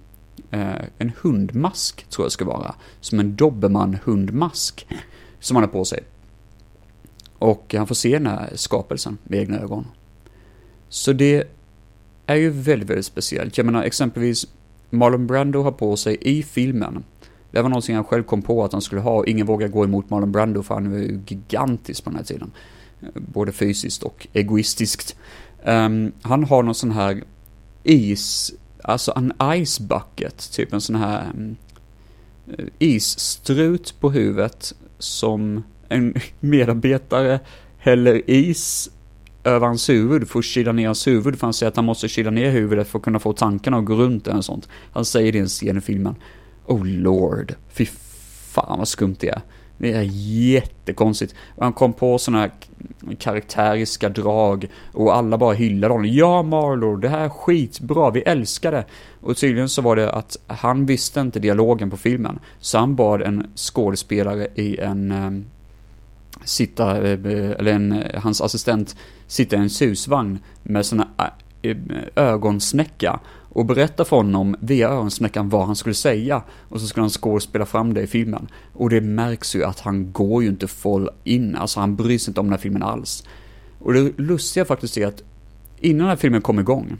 [0.51, 2.75] eh, en hundmask, tror jag ska vara.
[3.01, 4.87] Som en Dobermann-hundmask
[5.43, 6.03] som han har på sig.
[7.39, 9.87] Och han får se den här skapelsen med egna ögon.
[10.89, 11.47] Så det
[12.25, 13.57] är ju väldigt, väldigt speciellt.
[13.57, 14.47] Jag menar exempelvis
[14.89, 17.03] Marlon Brando har på sig i filmen
[17.53, 19.25] det var någonting han själv kom på att han skulle ha.
[19.25, 22.51] Ingen vågar gå emot Marlon Brando för han var ju gigantisk på den här tiden.
[23.13, 25.15] Både fysiskt och egoistiskt.
[25.65, 27.23] Um, han har någon sån här
[27.83, 28.53] is,
[28.83, 29.33] alltså en
[29.65, 31.55] ice bucket, typ en sån här um,
[32.79, 34.73] isstrut på huvudet
[35.03, 37.39] som en medarbetare
[37.77, 38.89] häller is
[39.43, 42.07] över hans huvud för att kyla ner hans huvud, för han säger att han måste
[42.07, 44.69] kyla ner huvudet för att kunna få tankarna att gå runt eller sånt.
[44.91, 46.15] Han säger det i en scen i filmen.
[46.65, 49.41] Oh lord, fy fan vad skumt det är.
[49.77, 51.35] Det är jättekonstigt.
[51.59, 52.51] Han kom på sådana här
[53.19, 56.09] karaktäriska drag och alla bara hyllade honom.
[56.11, 58.85] Ja Marlor, det här är skitbra, vi älskar det.
[59.21, 62.39] Och tydligen så var det att han visste inte dialogen på filmen.
[62.59, 65.45] Så han bad en skådespelare i en um,
[66.43, 68.95] sitta, eh, eh, eller en, eh, hans assistent
[69.27, 71.07] sitta i en susvagn med sådana
[71.61, 71.77] eh, eh,
[72.15, 73.19] ögonsnäcka
[73.53, 77.65] och berätta för honom via öronsnäckan vad han skulle säga och så skulle han skådespela
[77.65, 78.47] fram det i filmen.
[78.73, 82.31] Och det märks ju att han går ju inte full in, alltså han bryr sig
[82.31, 83.23] inte om den här filmen alls.
[83.79, 85.23] Och det lustiga faktiskt är att
[85.79, 86.97] innan den här filmen kom igång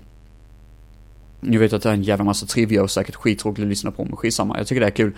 [1.42, 4.06] Nu vet att det är en jävla massa trivia och säkert skittråkigt att lyssna på,
[4.06, 4.58] men skitsamma.
[4.58, 5.14] Jag tycker det är kul.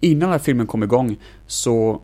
[0.00, 1.16] Innan den här filmen kom igång
[1.46, 2.02] så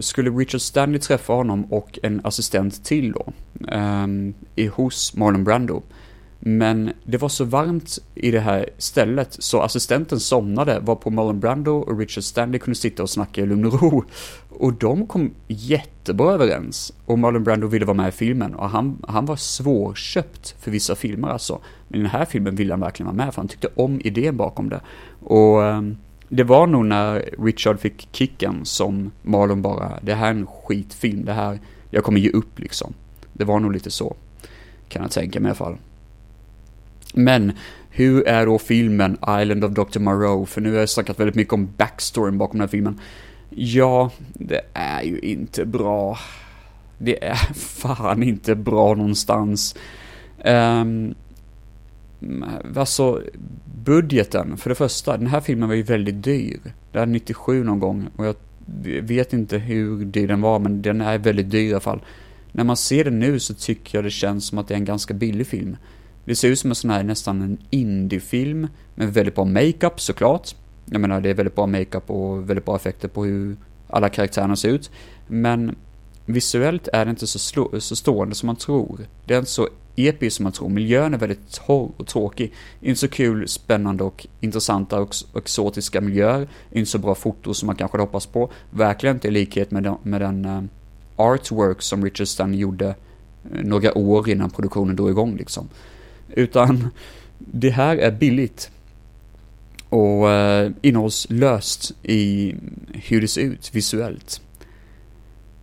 [0.00, 3.32] skulle Richard Stanley träffa honom och en assistent till då.
[4.56, 5.82] eh, hos Marlon Brando.
[6.38, 11.40] Men det var så varmt i det här stället så assistenten somnade var på Marlon
[11.40, 14.04] Brando och Richard Stanley kunde sitta och snacka i lugn och ro.
[14.48, 16.92] Och de kom jättebra överens.
[17.06, 20.94] Och Marlon Brando ville vara med i filmen och han, han var svårköpt för vissa
[20.94, 21.58] filmer alltså.
[21.88, 24.36] Men i den här filmen ville han verkligen vara med för han tyckte om idén
[24.36, 24.80] bakom det.
[25.20, 25.96] Och ehm,
[26.28, 31.24] det var nog när Richard fick kicken som Marlon bara, det här är en skitfilm,
[31.24, 32.94] det här, jag kommer ge upp liksom.
[33.32, 34.16] Det var nog lite så.
[34.88, 35.76] Kan jag tänka mig i alla fall.
[37.18, 37.52] Men
[37.90, 39.98] hur är då filmen Island of Dr.
[39.98, 40.46] Moreau?
[40.46, 43.00] För nu har jag snackat väldigt mycket om backstoryn bakom den här filmen.
[43.50, 46.18] Ja, det är ju inte bra.
[46.98, 49.76] Det är fan inte bra någonstans.
[50.44, 51.14] Um,
[52.76, 53.22] alltså,
[53.84, 56.60] budgeten, för det första, den här filmen var ju väldigt dyr.
[56.92, 58.34] Det är 97 någon gång och jag
[59.02, 62.00] vet inte hur dyr den var, men den är väldigt dyr i alla fall.
[62.52, 64.84] När man ser den nu så tycker jag det känns som att det är en
[64.84, 65.76] ganska billig film.
[66.26, 70.54] Det ser ut som en sån här nästan en indiefilm med väldigt bra makeup såklart.
[70.90, 73.56] Jag menar det är väldigt bra makeup och väldigt bra effekter på hur
[73.88, 74.90] alla karaktärerna ser ut.
[75.26, 75.76] Men
[76.26, 79.00] visuellt är det inte så, slå, så stående som man tror.
[79.24, 80.68] Det är inte så episkt som man tror.
[80.68, 82.52] Miljön är väldigt torr och tråkig.
[82.80, 86.48] Inte så kul, spännande och intressanta och exotiska miljöer.
[86.70, 88.50] Inte så bra foto som man kanske hoppas på.
[88.70, 90.62] Verkligen inte i likhet med den, med den eh,
[91.16, 92.94] artwork som Richard Stanley gjorde eh,
[93.62, 95.68] några år innan produktionen drog igång liksom.
[96.36, 96.88] Utan
[97.38, 98.70] det här är billigt
[99.88, 102.54] och eh, innehållslöst i
[102.92, 104.40] hur det ser ut visuellt.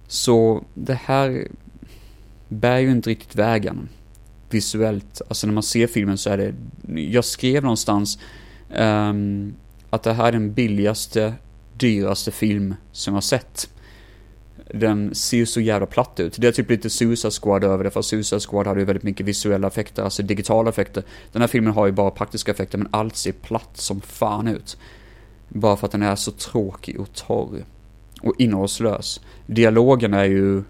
[0.08, 1.48] Så det här
[2.50, 3.90] bär ju inte riktigt vägen
[4.50, 5.22] visuellt.
[5.28, 6.54] Alltså när man ser filmen så är det,
[7.02, 8.20] jag skrev någonstans
[8.78, 9.54] um,
[9.90, 11.34] att det här är den billigaste,
[11.78, 13.70] dyraste film som jag sett
[14.74, 16.36] den ser ju så jävla platt ut.
[16.38, 19.26] Det är typ lite Suicide Squad över det, för Suicide Squad hade ju väldigt mycket
[19.26, 21.04] visuella effekter, alltså digitala effekter.
[21.32, 24.78] Den här filmen har ju bara praktiska effekter, men allt ser platt som fan ut.
[25.50, 27.66] Bara för att den är så tråkig och torr.
[28.22, 29.22] Och innehållslös.
[29.48, 30.64] Dialogen är ju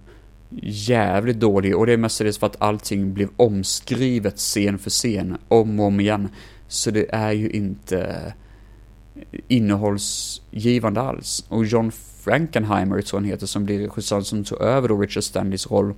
[0.61, 5.79] jävligt dålig och det är mestadels för att allting blev omskrivet scen för scen, om
[5.79, 6.29] och om igen.
[6.67, 8.33] Så det är ju inte
[9.47, 11.45] innehållsgivande alls.
[11.49, 11.91] Och John
[12.23, 15.93] Frankenheimer, tror han heter, som blir regissören som tog över då Richard Stanleys roll.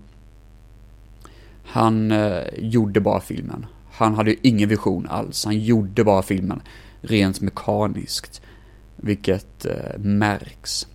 [1.63, 3.65] Han eh, gjorde bara filmen.
[3.91, 5.45] Han hade ju ingen vision alls.
[5.45, 6.61] Han gjorde bara filmen
[7.01, 8.41] rent mekaniskt.
[8.95, 10.88] Vilket eh, märks.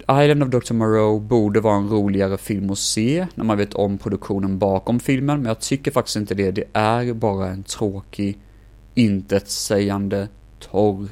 [0.00, 0.74] Island of Dr.
[0.74, 5.38] Moreau borde vara en roligare film att se när man vet om produktionen bakom filmen,
[5.38, 6.50] men jag tycker faktiskt inte det.
[6.50, 8.38] Det är bara en tråkig,
[8.94, 11.08] intetsägande, torr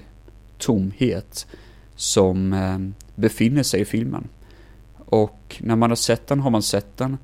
[0.59, 1.47] tomhet
[1.99, 2.79] som eh,
[3.15, 4.29] befinner sig i filmen.
[4.97, 7.19] Och när man har sett den har man sett den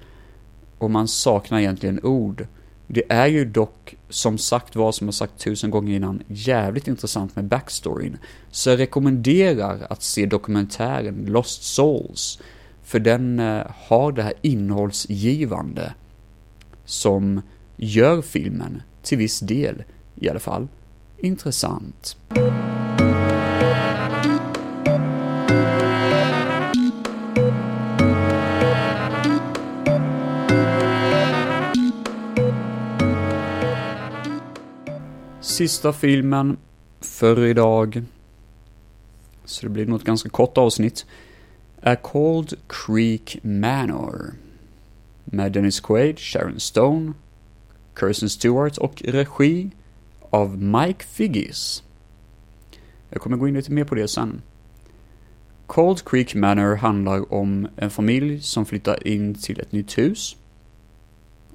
[0.79, 2.47] och man saknar egentligen ord.
[2.87, 7.37] Det är ju dock, som sagt var, som jag sagt tusen gånger innan, jävligt intressant
[7.37, 8.19] med backstoryn.
[8.51, 12.41] Så jag rekommenderar att se dokumentären Lost Souls.
[12.83, 15.95] För den eh, har det här innehållsgivande
[16.85, 17.43] som
[17.77, 19.85] gör filmen, till viss del
[20.15, 20.69] i alla fall,
[21.19, 22.17] intressant.
[35.55, 36.57] Sista filmen
[37.01, 38.03] för idag,
[39.45, 41.07] så det blir nog ett ganska kort avsnitt,
[41.81, 44.35] är Cold Creek Manor.
[45.25, 47.13] Med Dennis Quaid, Sharon Stone,
[48.01, 49.71] Kirsten Stewart och regi
[50.31, 51.83] av Mike Figgis.
[53.11, 54.43] Jag kommer gå in lite mer på det sen.
[55.67, 60.37] Cold Creek Manor handlar om en familj som flyttar in till ett nytt hus.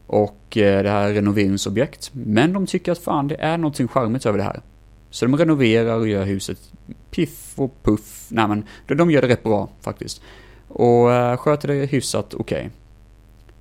[0.09, 2.11] Och eh, det här är renoveringsobjekt.
[2.13, 4.61] Men de tycker att fan, det är någonting charmigt över det här.
[5.09, 6.71] Så de renoverar och gör huset
[7.11, 8.27] piff och puff.
[8.29, 10.21] Nej men, de gör det rätt bra faktiskt.
[10.67, 12.57] Och eh, sköter det hyfsat okej.
[12.57, 12.69] Okay.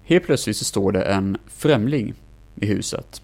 [0.04, 2.14] Helt plötsligt så står det en främling
[2.54, 3.22] i huset.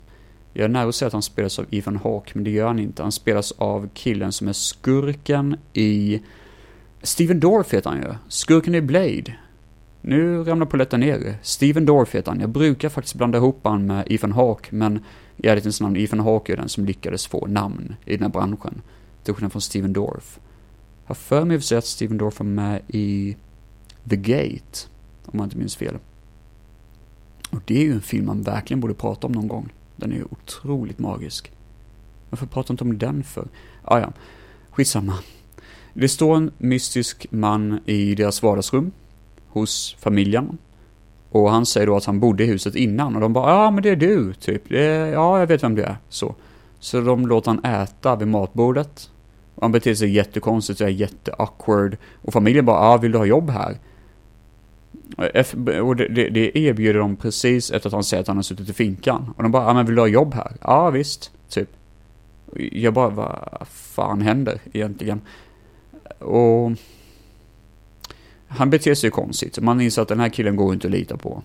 [0.52, 2.78] Jag är nära att säga att han spelas av Ivan Hawke, men det gör han
[2.78, 3.02] inte.
[3.02, 6.22] Han spelas av killen som är skurken i...
[7.02, 8.14] Steven Dorff heter han ju.
[8.28, 9.36] Skurken i Blade.
[10.06, 11.38] Nu ramlar polletten ner.
[11.42, 12.40] Steven Dorff heter han.
[12.40, 15.04] Jag brukar faktiskt blanda ihop han med Ethan Hawke, men
[15.36, 18.82] i ärlighetens namn, Ethan Hawke är den som lyckades få namn i den här branschen.
[19.22, 20.40] Till skillnad från Steven Dorff.
[21.04, 23.36] Har för mig att Steven Dorff var med i
[24.10, 24.78] The Gate,
[25.26, 25.98] om jag inte minns fel.
[27.50, 29.72] Och det är ju en film man verkligen borde prata om någon gång.
[29.96, 31.52] Den är ju otroligt magisk.
[32.30, 33.48] Varför pratar inte om den för?
[33.84, 34.12] Ah, ja,
[34.70, 35.18] skitsamma.
[35.94, 38.92] Det står en mystisk man i deras vardagsrum
[39.54, 40.58] hos familjen.
[41.30, 43.82] Och han säger då att han bodde i huset innan och de bara ja men
[43.82, 44.62] det är du typ.
[44.68, 45.96] Det är, ja jag vet vem du är.
[46.08, 46.34] Så.
[46.80, 49.10] Så de låter han äta vid matbordet.
[49.60, 51.96] Han beter sig jättekonstigt och är jätteawkward.
[52.22, 53.78] Och familjen bara ja vill du ha jobb här?
[55.82, 58.68] Och det, det, det erbjuder de precis efter att han säger att han har suttit
[58.68, 59.34] i finkan.
[59.36, 60.52] Och de bara ja men vill du ha jobb här?
[60.60, 61.68] Ja visst, typ.
[62.72, 65.20] Jag bara vad fan händer egentligen?
[66.18, 66.72] Och
[68.56, 69.58] han beter sig konstigt.
[69.58, 71.42] Man inser att den här killen går inte att lita på.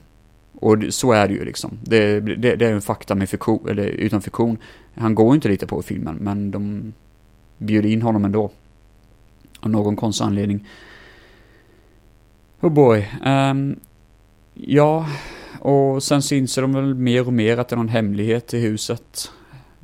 [0.53, 1.77] Och så är det ju liksom.
[1.83, 4.57] Det, det, det är en fakta med fiktion, eller utan fiktion.
[4.95, 6.93] Han går inte att lita på i filmen, men de
[7.57, 8.51] bjuder in honom ändå.
[9.59, 10.67] Av någon konstig anledning.
[12.61, 13.09] Oh boy.
[13.25, 13.79] Um,
[14.53, 15.07] ja,
[15.59, 18.59] och sen så inser de väl mer och mer att det är någon hemlighet i
[18.59, 19.31] huset.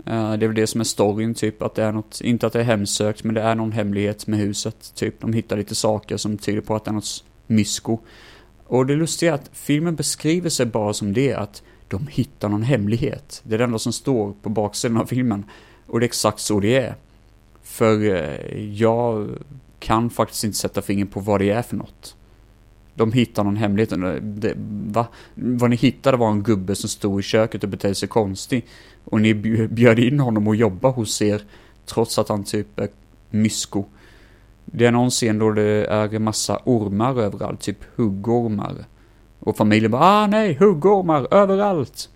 [0.06, 2.54] Eh, det är väl det som är storyn, typ att det är något, inte att
[2.54, 4.92] det är hemsökt, men det är någon hemlighet med huset.
[4.96, 8.00] Typ, de hittar lite saker som tyder på att det är något mysko.
[8.68, 12.64] Och det lustiga är att filmen beskriver sig bara som det, att de hittar någon
[12.64, 13.42] hemlighet.
[13.44, 15.46] Det är det enda som står på baksidan av filmen.
[15.88, 16.96] Och det är exakt så det är.
[17.64, 19.30] För eh, jag
[19.80, 22.16] kan faktiskt inte sätta fingret på vad det är för något.
[22.96, 23.94] De hittar någon hemlighet.
[24.22, 24.54] Det,
[24.88, 25.08] va?
[25.36, 28.66] Vad ni hittade var en gubbe som stod i köket och betedde sig konstigt.
[29.06, 29.34] Och ni
[29.68, 31.42] bjöd in honom att jobba hos er,
[31.86, 32.90] trots att han typ är
[33.30, 33.86] mysko.
[34.66, 38.86] Det är någon scen då det är en massa ormar överallt, typ huggormar.
[39.40, 42.10] Och familjen bara ah nej, huggormar överallt!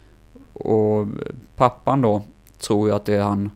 [0.53, 1.07] Och
[1.55, 2.21] pappan då
[2.59, 3.51] tror ju att det är han,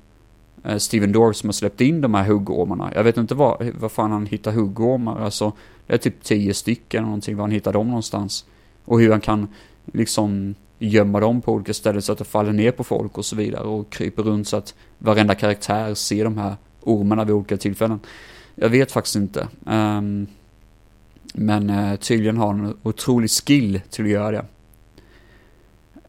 [0.63, 2.91] eh, Steven Dorff, som har släppt in de här huggormarna.
[2.95, 5.51] Jag vet inte vad, vad fan han hittar huggormar, alltså
[5.87, 8.45] det är typ tio stycken eller någonting, var han hittar dem någonstans.
[8.85, 9.47] Och hur han kan
[9.85, 13.35] liksom gömma dem på olika ställen så att det faller ner på folk och så
[13.35, 17.99] vidare och kryper runt så att varenda karaktär ser de här ormarna vid olika tillfällen.
[18.55, 19.47] Jag vet faktiskt inte.
[19.65, 20.27] Um,
[21.33, 24.45] men uh, tydligen har han en otrolig skill till att göra det.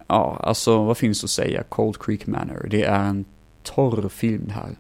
[0.07, 1.63] Ja, alltså vad finns att säga?
[1.63, 2.67] Cold Creek Manor.
[2.71, 3.25] Det är en
[3.63, 4.77] torr film det här.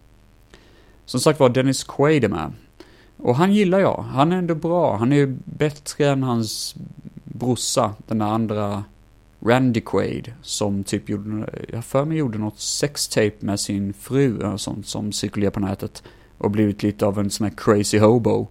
[1.04, 2.52] Som sagt var, Dennis Quaid är med.
[3.16, 4.04] Och han gillar jag.
[4.08, 4.96] Han är ändå bra.
[4.96, 6.74] Han är ju bättre än hans
[7.24, 8.84] brorsa, den där andra
[9.40, 14.60] Randy Quaid, som typ gjorde, jag för mig gjorde något sextape med sin fru och
[14.60, 16.02] sånt som cirkulerar på nätet.
[16.38, 18.46] Och blivit lite av en sån här crazy hobo.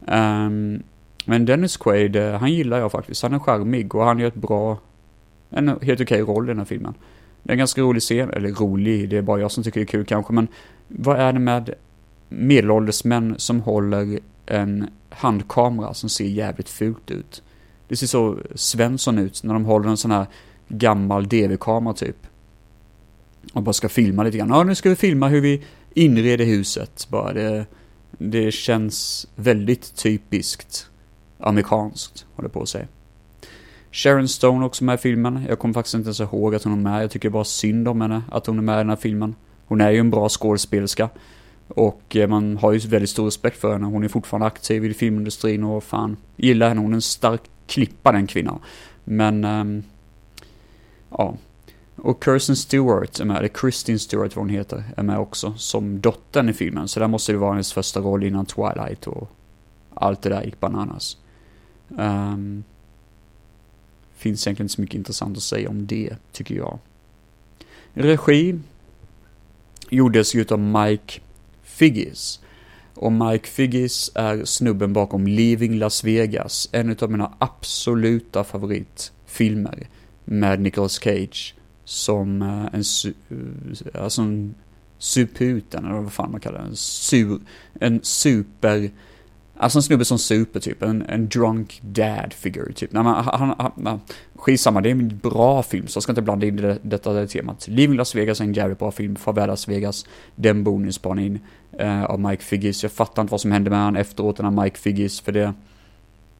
[0.00, 0.82] Um,
[1.24, 3.22] men Dennis Quaid, eh, han gillar jag faktiskt.
[3.22, 4.78] Han är charmig och han gör ett bra,
[5.50, 6.94] en helt okej okay roll i den här filmen.
[7.42, 9.84] Det är en ganska rolig scen, eller rolig, det är bara jag som tycker det
[9.84, 10.48] är kul kanske, men
[10.88, 11.74] vad är det med
[12.28, 17.42] medelålders män som håller en handkamera som ser jävligt fult ut.
[17.88, 20.26] Det ser så Svensson ut när de håller en sån här
[20.68, 22.16] gammal DV-kamera typ.
[23.52, 24.48] Och bara ska filma lite grann.
[24.48, 25.62] Ja, nu ska vi filma hur vi
[25.94, 27.06] inreder huset.
[27.10, 27.66] Bara det,
[28.10, 30.90] det känns väldigt typiskt
[31.38, 32.86] amerikanskt, håller på att säga.
[33.92, 35.44] Sharon Stone också med i filmen.
[35.48, 37.02] Jag kommer faktiskt inte ens ihåg att hon är med.
[37.02, 39.34] Jag tycker bara synd om henne, att hon är med i den här filmen.
[39.66, 41.08] Hon är ju en bra skådespelerska.
[41.68, 43.86] Och eh, man har ju väldigt stor respekt för henne.
[43.86, 46.80] Hon är fortfarande aktiv i filmindustrin och fan, gillar henne.
[46.80, 48.60] Hon är en stark klippa den kvinnan.
[49.04, 49.82] Men, um,
[51.10, 51.34] ja.
[51.96, 56.00] Och Kirsten Stewart är med, eller Kristin Stewart vad hon heter, är med också som
[56.00, 56.88] dottern i filmen.
[56.88, 59.30] Så där måste det vara hennes första roll innan Twilight och
[59.94, 61.16] allt det där gick bananas.
[61.88, 62.64] Um,
[64.16, 66.78] finns egentligen inte så mycket intressant att säga om det, tycker jag.
[67.92, 68.58] Regi
[69.90, 71.20] gjordes ju utav Mike
[71.78, 72.40] Figgis.
[72.94, 79.88] Och Mike Figgis är snubben bakom Leaving Las Vegas, en av mina absoluta favoritfilmer
[80.24, 81.54] med Nicolas Cage
[81.84, 84.54] som eh, en, su eh, alltså en
[84.98, 87.40] suputen, eller vad fan man kallar det, en, sur,
[87.80, 88.90] en super
[89.60, 92.92] Alltså en snubbe som super typ, en, en drunk dad figure typ.
[92.92, 94.00] Nej, men han, han, han,
[94.36, 97.26] skitsamma, det är en bra film så jag ska inte blanda in det, detta det
[97.26, 97.68] temat.
[97.68, 100.06] Living Las Vegas är en jävligt bra film, Farväl Las Vegas,
[100.36, 101.40] den bonusbanan in
[101.78, 102.82] eh, av Mike Figgis.
[102.82, 105.54] Jag fattar inte vad som hände med han efteråt, den här Mike Figgis, för det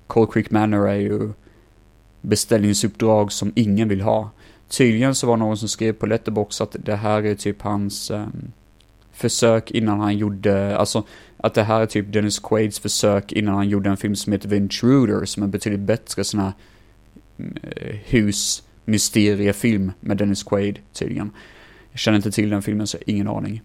[0.07, 1.33] Cold Creek Manor är ju
[2.21, 4.31] beställningsuppdrag som ingen vill ha.
[4.69, 8.27] Tydligen så var någon som skrev på Letterbox att det här är typ hans eh,
[9.13, 11.05] försök innan han gjorde, alltså
[11.37, 14.49] att det här är typ Dennis Quaids försök innan han gjorde en film som heter
[14.49, 16.53] The Intruder, som är betydligt bättre sån här
[17.39, 21.31] mm, eh, husmysteriefilm med Dennis Quaid tydligen.
[21.91, 23.63] Jag känner inte till den filmen så jag har ingen aning.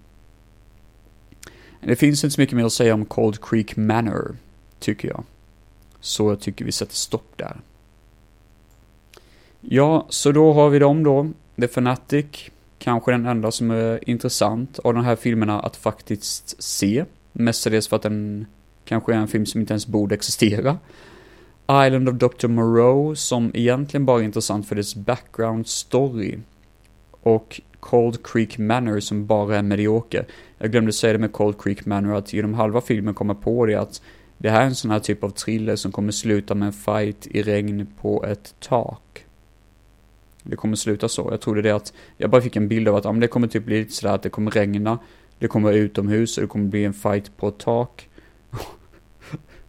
[1.86, 4.36] Det finns inte så mycket mer att säga om Cold Creek Manor,
[4.80, 5.24] tycker jag.
[6.00, 7.62] Så jag tycker vi sätter stopp där.
[9.62, 11.32] Ja, så då har vi dem då.
[11.60, 12.26] The Fanatic,
[12.84, 17.06] Kanske den enda som är intressant av de här filmerna att faktiskt se.
[17.32, 18.46] Mestadels för att den
[18.86, 20.78] kanske är en film som inte ens borde existera.
[21.68, 22.48] Island of Dr.
[22.48, 26.40] Moreau som egentligen bara är intressant för dess background story.
[27.22, 30.26] Och Cold Creek Manor som bara är medioker.
[30.58, 33.76] Jag glömde säga det med Cold Creek Manor att genom halva filmen kommer på det
[33.76, 34.02] att
[34.38, 37.28] det här är en sån här typ av thriller som kommer sluta med en fight
[37.28, 39.26] i regn på ett tak.
[40.44, 41.28] Det kommer sluta så.
[41.32, 43.66] Jag trodde det att, jag bara fick en bild av att om det kommer typ
[43.66, 45.00] bli lite sådär att det kommer regna,
[45.40, 48.10] det kommer vara utomhus och det kommer bli en fight på ett tak.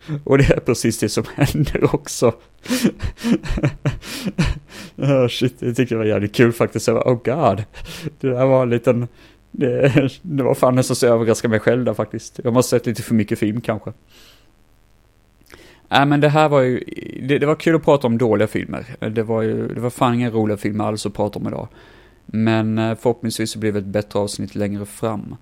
[0.25, 2.27] Och det är precis det som händer också.
[4.97, 6.87] oh shit, jag tyckte det var jävligt kul faktiskt.
[6.87, 7.65] Jag bara, oh god.
[8.21, 9.09] Det där var en liten,
[9.51, 9.93] det,
[10.23, 12.41] det var fan nästan så jag överraskade mig själv där faktiskt.
[12.45, 13.93] Jag måste ha sett lite för mycket film kanske.
[15.89, 16.85] Nej äh, men det här var ju,
[17.23, 18.97] det, det, var kul att prata om dåliga filmer.
[19.11, 21.69] Det var ju, det var fan inga roliga filmer alls att prata om idag.
[22.27, 25.37] Men eh, förhoppningsvis så blir det ett bättre avsnitt längre fram.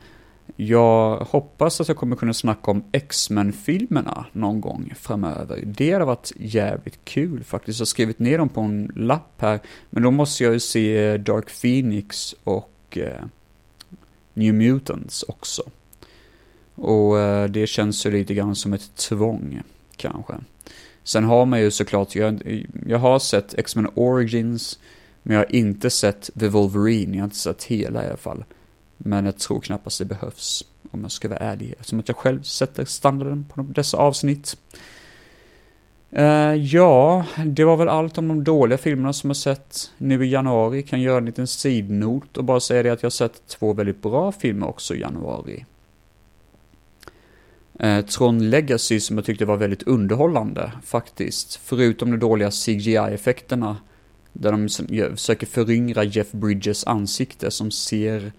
[0.56, 5.62] Jag hoppas att jag kommer kunna snacka om X-Men-filmerna någon gång framöver.
[5.66, 7.78] Det hade varit jävligt kul faktiskt.
[7.78, 9.60] Jag har skrivit ner dem på en lapp här.
[9.90, 13.24] Men då måste jag ju se eh, Dark Phoenix och eh,
[14.34, 15.62] New Mutants också.
[16.74, 19.62] Och eh, det känns ju lite grann som ett tvång,
[19.96, 20.34] kanske.
[21.04, 24.78] Sen har man ju såklart, jag, jag har sett X-Men Origins,
[25.22, 28.44] men jag har inte sett The Wolverine, jag har inte sett hela i alla fall.
[29.04, 32.42] Men jag tror knappast det behövs, om jag ska vara ärlig, eftersom att jag själv
[32.42, 34.56] sätter standarden på dessa avsnitt.
[36.18, 40.30] Uh, ja, det var väl allt om de dåliga filmerna som jag sett nu i
[40.30, 40.82] januari.
[40.82, 44.02] Kan göra en liten sidnot och bara säga det att jag har sett två väldigt
[44.02, 45.64] bra filmer också i januari.
[47.84, 51.60] Uh, Tron Legacy som jag tyckte var väldigt underhållande faktiskt.
[51.64, 53.76] Förutom de dåliga CGI-effekterna.
[54.32, 54.68] Där de
[55.16, 58.32] försöker föryngra Jeff Bridges ansikte som ser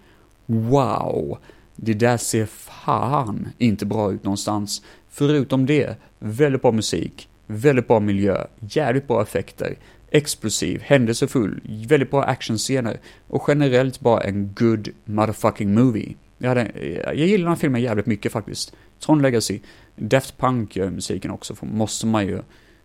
[0.46, 1.38] wow,
[1.76, 4.82] det där ser fan inte bra ut någonstans.
[5.08, 9.76] Förutom det, väldigt bra musik, väldigt bra miljö, jävligt bra effekter,
[10.10, 16.14] explosiv, händelsefull, väldigt bra actionscener och generellt bara en good motherfucking movie.
[16.38, 16.70] Jag, hade,
[17.04, 18.74] jag gillar den här filmen jävligt mycket faktiskt.
[19.00, 19.60] Tron Legacy,
[19.96, 22.42] Daft Punk gör musiken också, måste man ju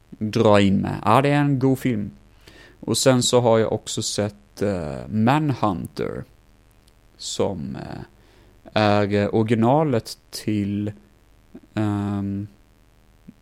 [0.10, 0.96] dra in med.
[1.06, 2.12] Ja, det är en god film.
[2.80, 6.24] Och sen så har jag också sett uh, Manhunter
[7.20, 8.02] som eh,
[8.74, 10.92] är originalet till
[11.74, 12.48] um,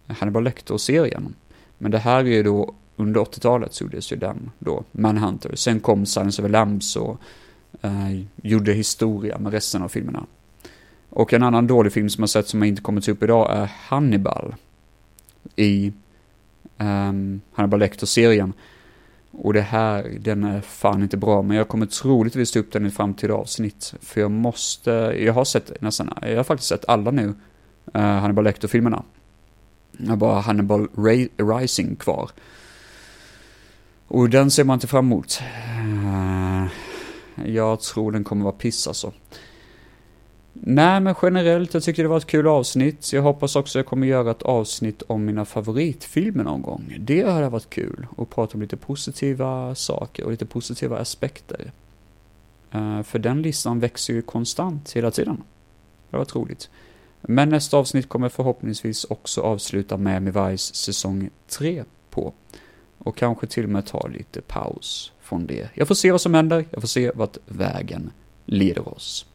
[0.08, 1.36] Hannibal Lecter-serien.
[1.78, 5.56] Men det här är ju då under 80-talet så gjordes ju den då, Manhunter.
[5.56, 7.22] Sen kom Silence of the Lambs och
[7.86, 10.26] uh, gjorde historia med resten av filmerna.
[11.10, 13.66] Och en annan dålig film som jag sett som jag inte kommit upp idag är
[13.66, 14.56] Hannibal.
[15.56, 15.94] I
[16.78, 18.54] um, Hannibal Lecter-serien.
[19.40, 22.86] Och det här, den är fan inte bra, men jag kommer troligtvis ta upp den
[22.86, 23.94] i framtida avsnitt.
[24.02, 27.28] För jag måste, jag har sett nästan, jag har faktiskt sett alla nu,
[27.96, 29.04] uh, Hannibal Lecter-filmerna.
[29.98, 32.30] Jag har bara Hannibal Ray, Rising kvar.
[34.08, 35.42] Och den ser man inte fram emot.
[35.80, 36.68] Uh,
[37.46, 39.14] jag tror den kommer vara piss alltså.
[40.62, 43.14] Nej, men generellt, jag tyckte det var ett kul avsnitt.
[43.14, 46.96] Jag hoppas också jag kommer göra ett avsnitt om mina favoritfilmer någon gång.
[47.00, 51.72] Det hade varit kul, att prata om lite positiva saker och lite positiva aspekter.
[52.76, 55.44] Uh, för den listan växer ju konstant hela tiden.
[56.10, 56.70] Det var roligt.
[57.22, 62.34] Men nästa avsnitt kommer förhoppningsvis också avsluta med Mivais säsong 3 på.
[62.98, 65.70] Och kanske till och med ta lite paus från det.
[65.74, 68.12] Jag får se vad som händer, jag får se vart vägen
[68.46, 69.26] leder oss.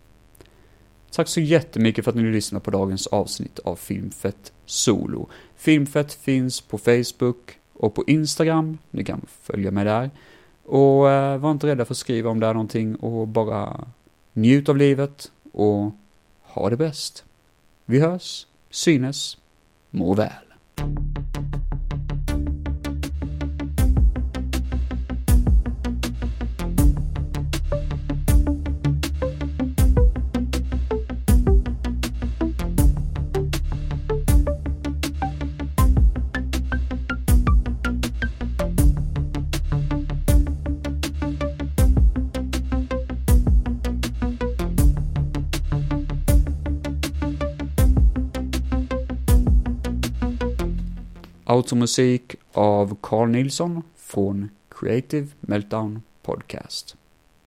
[1.15, 5.29] Tack så jättemycket för att ni lyssnar på dagens avsnitt av Filmfett Solo.
[5.57, 10.11] Filmfett finns på Facebook och på Instagram, ni kan följa mig där.
[10.65, 13.89] Och eh, var inte rädda för att skriva om det är någonting och bara
[14.33, 15.91] njut av livet och
[16.43, 17.25] ha det bäst.
[17.85, 19.39] Vi hörs, synes,
[19.91, 20.33] må väl.
[51.53, 56.97] Automusik av Carl Nilsson från Creative Meltdown Podcast.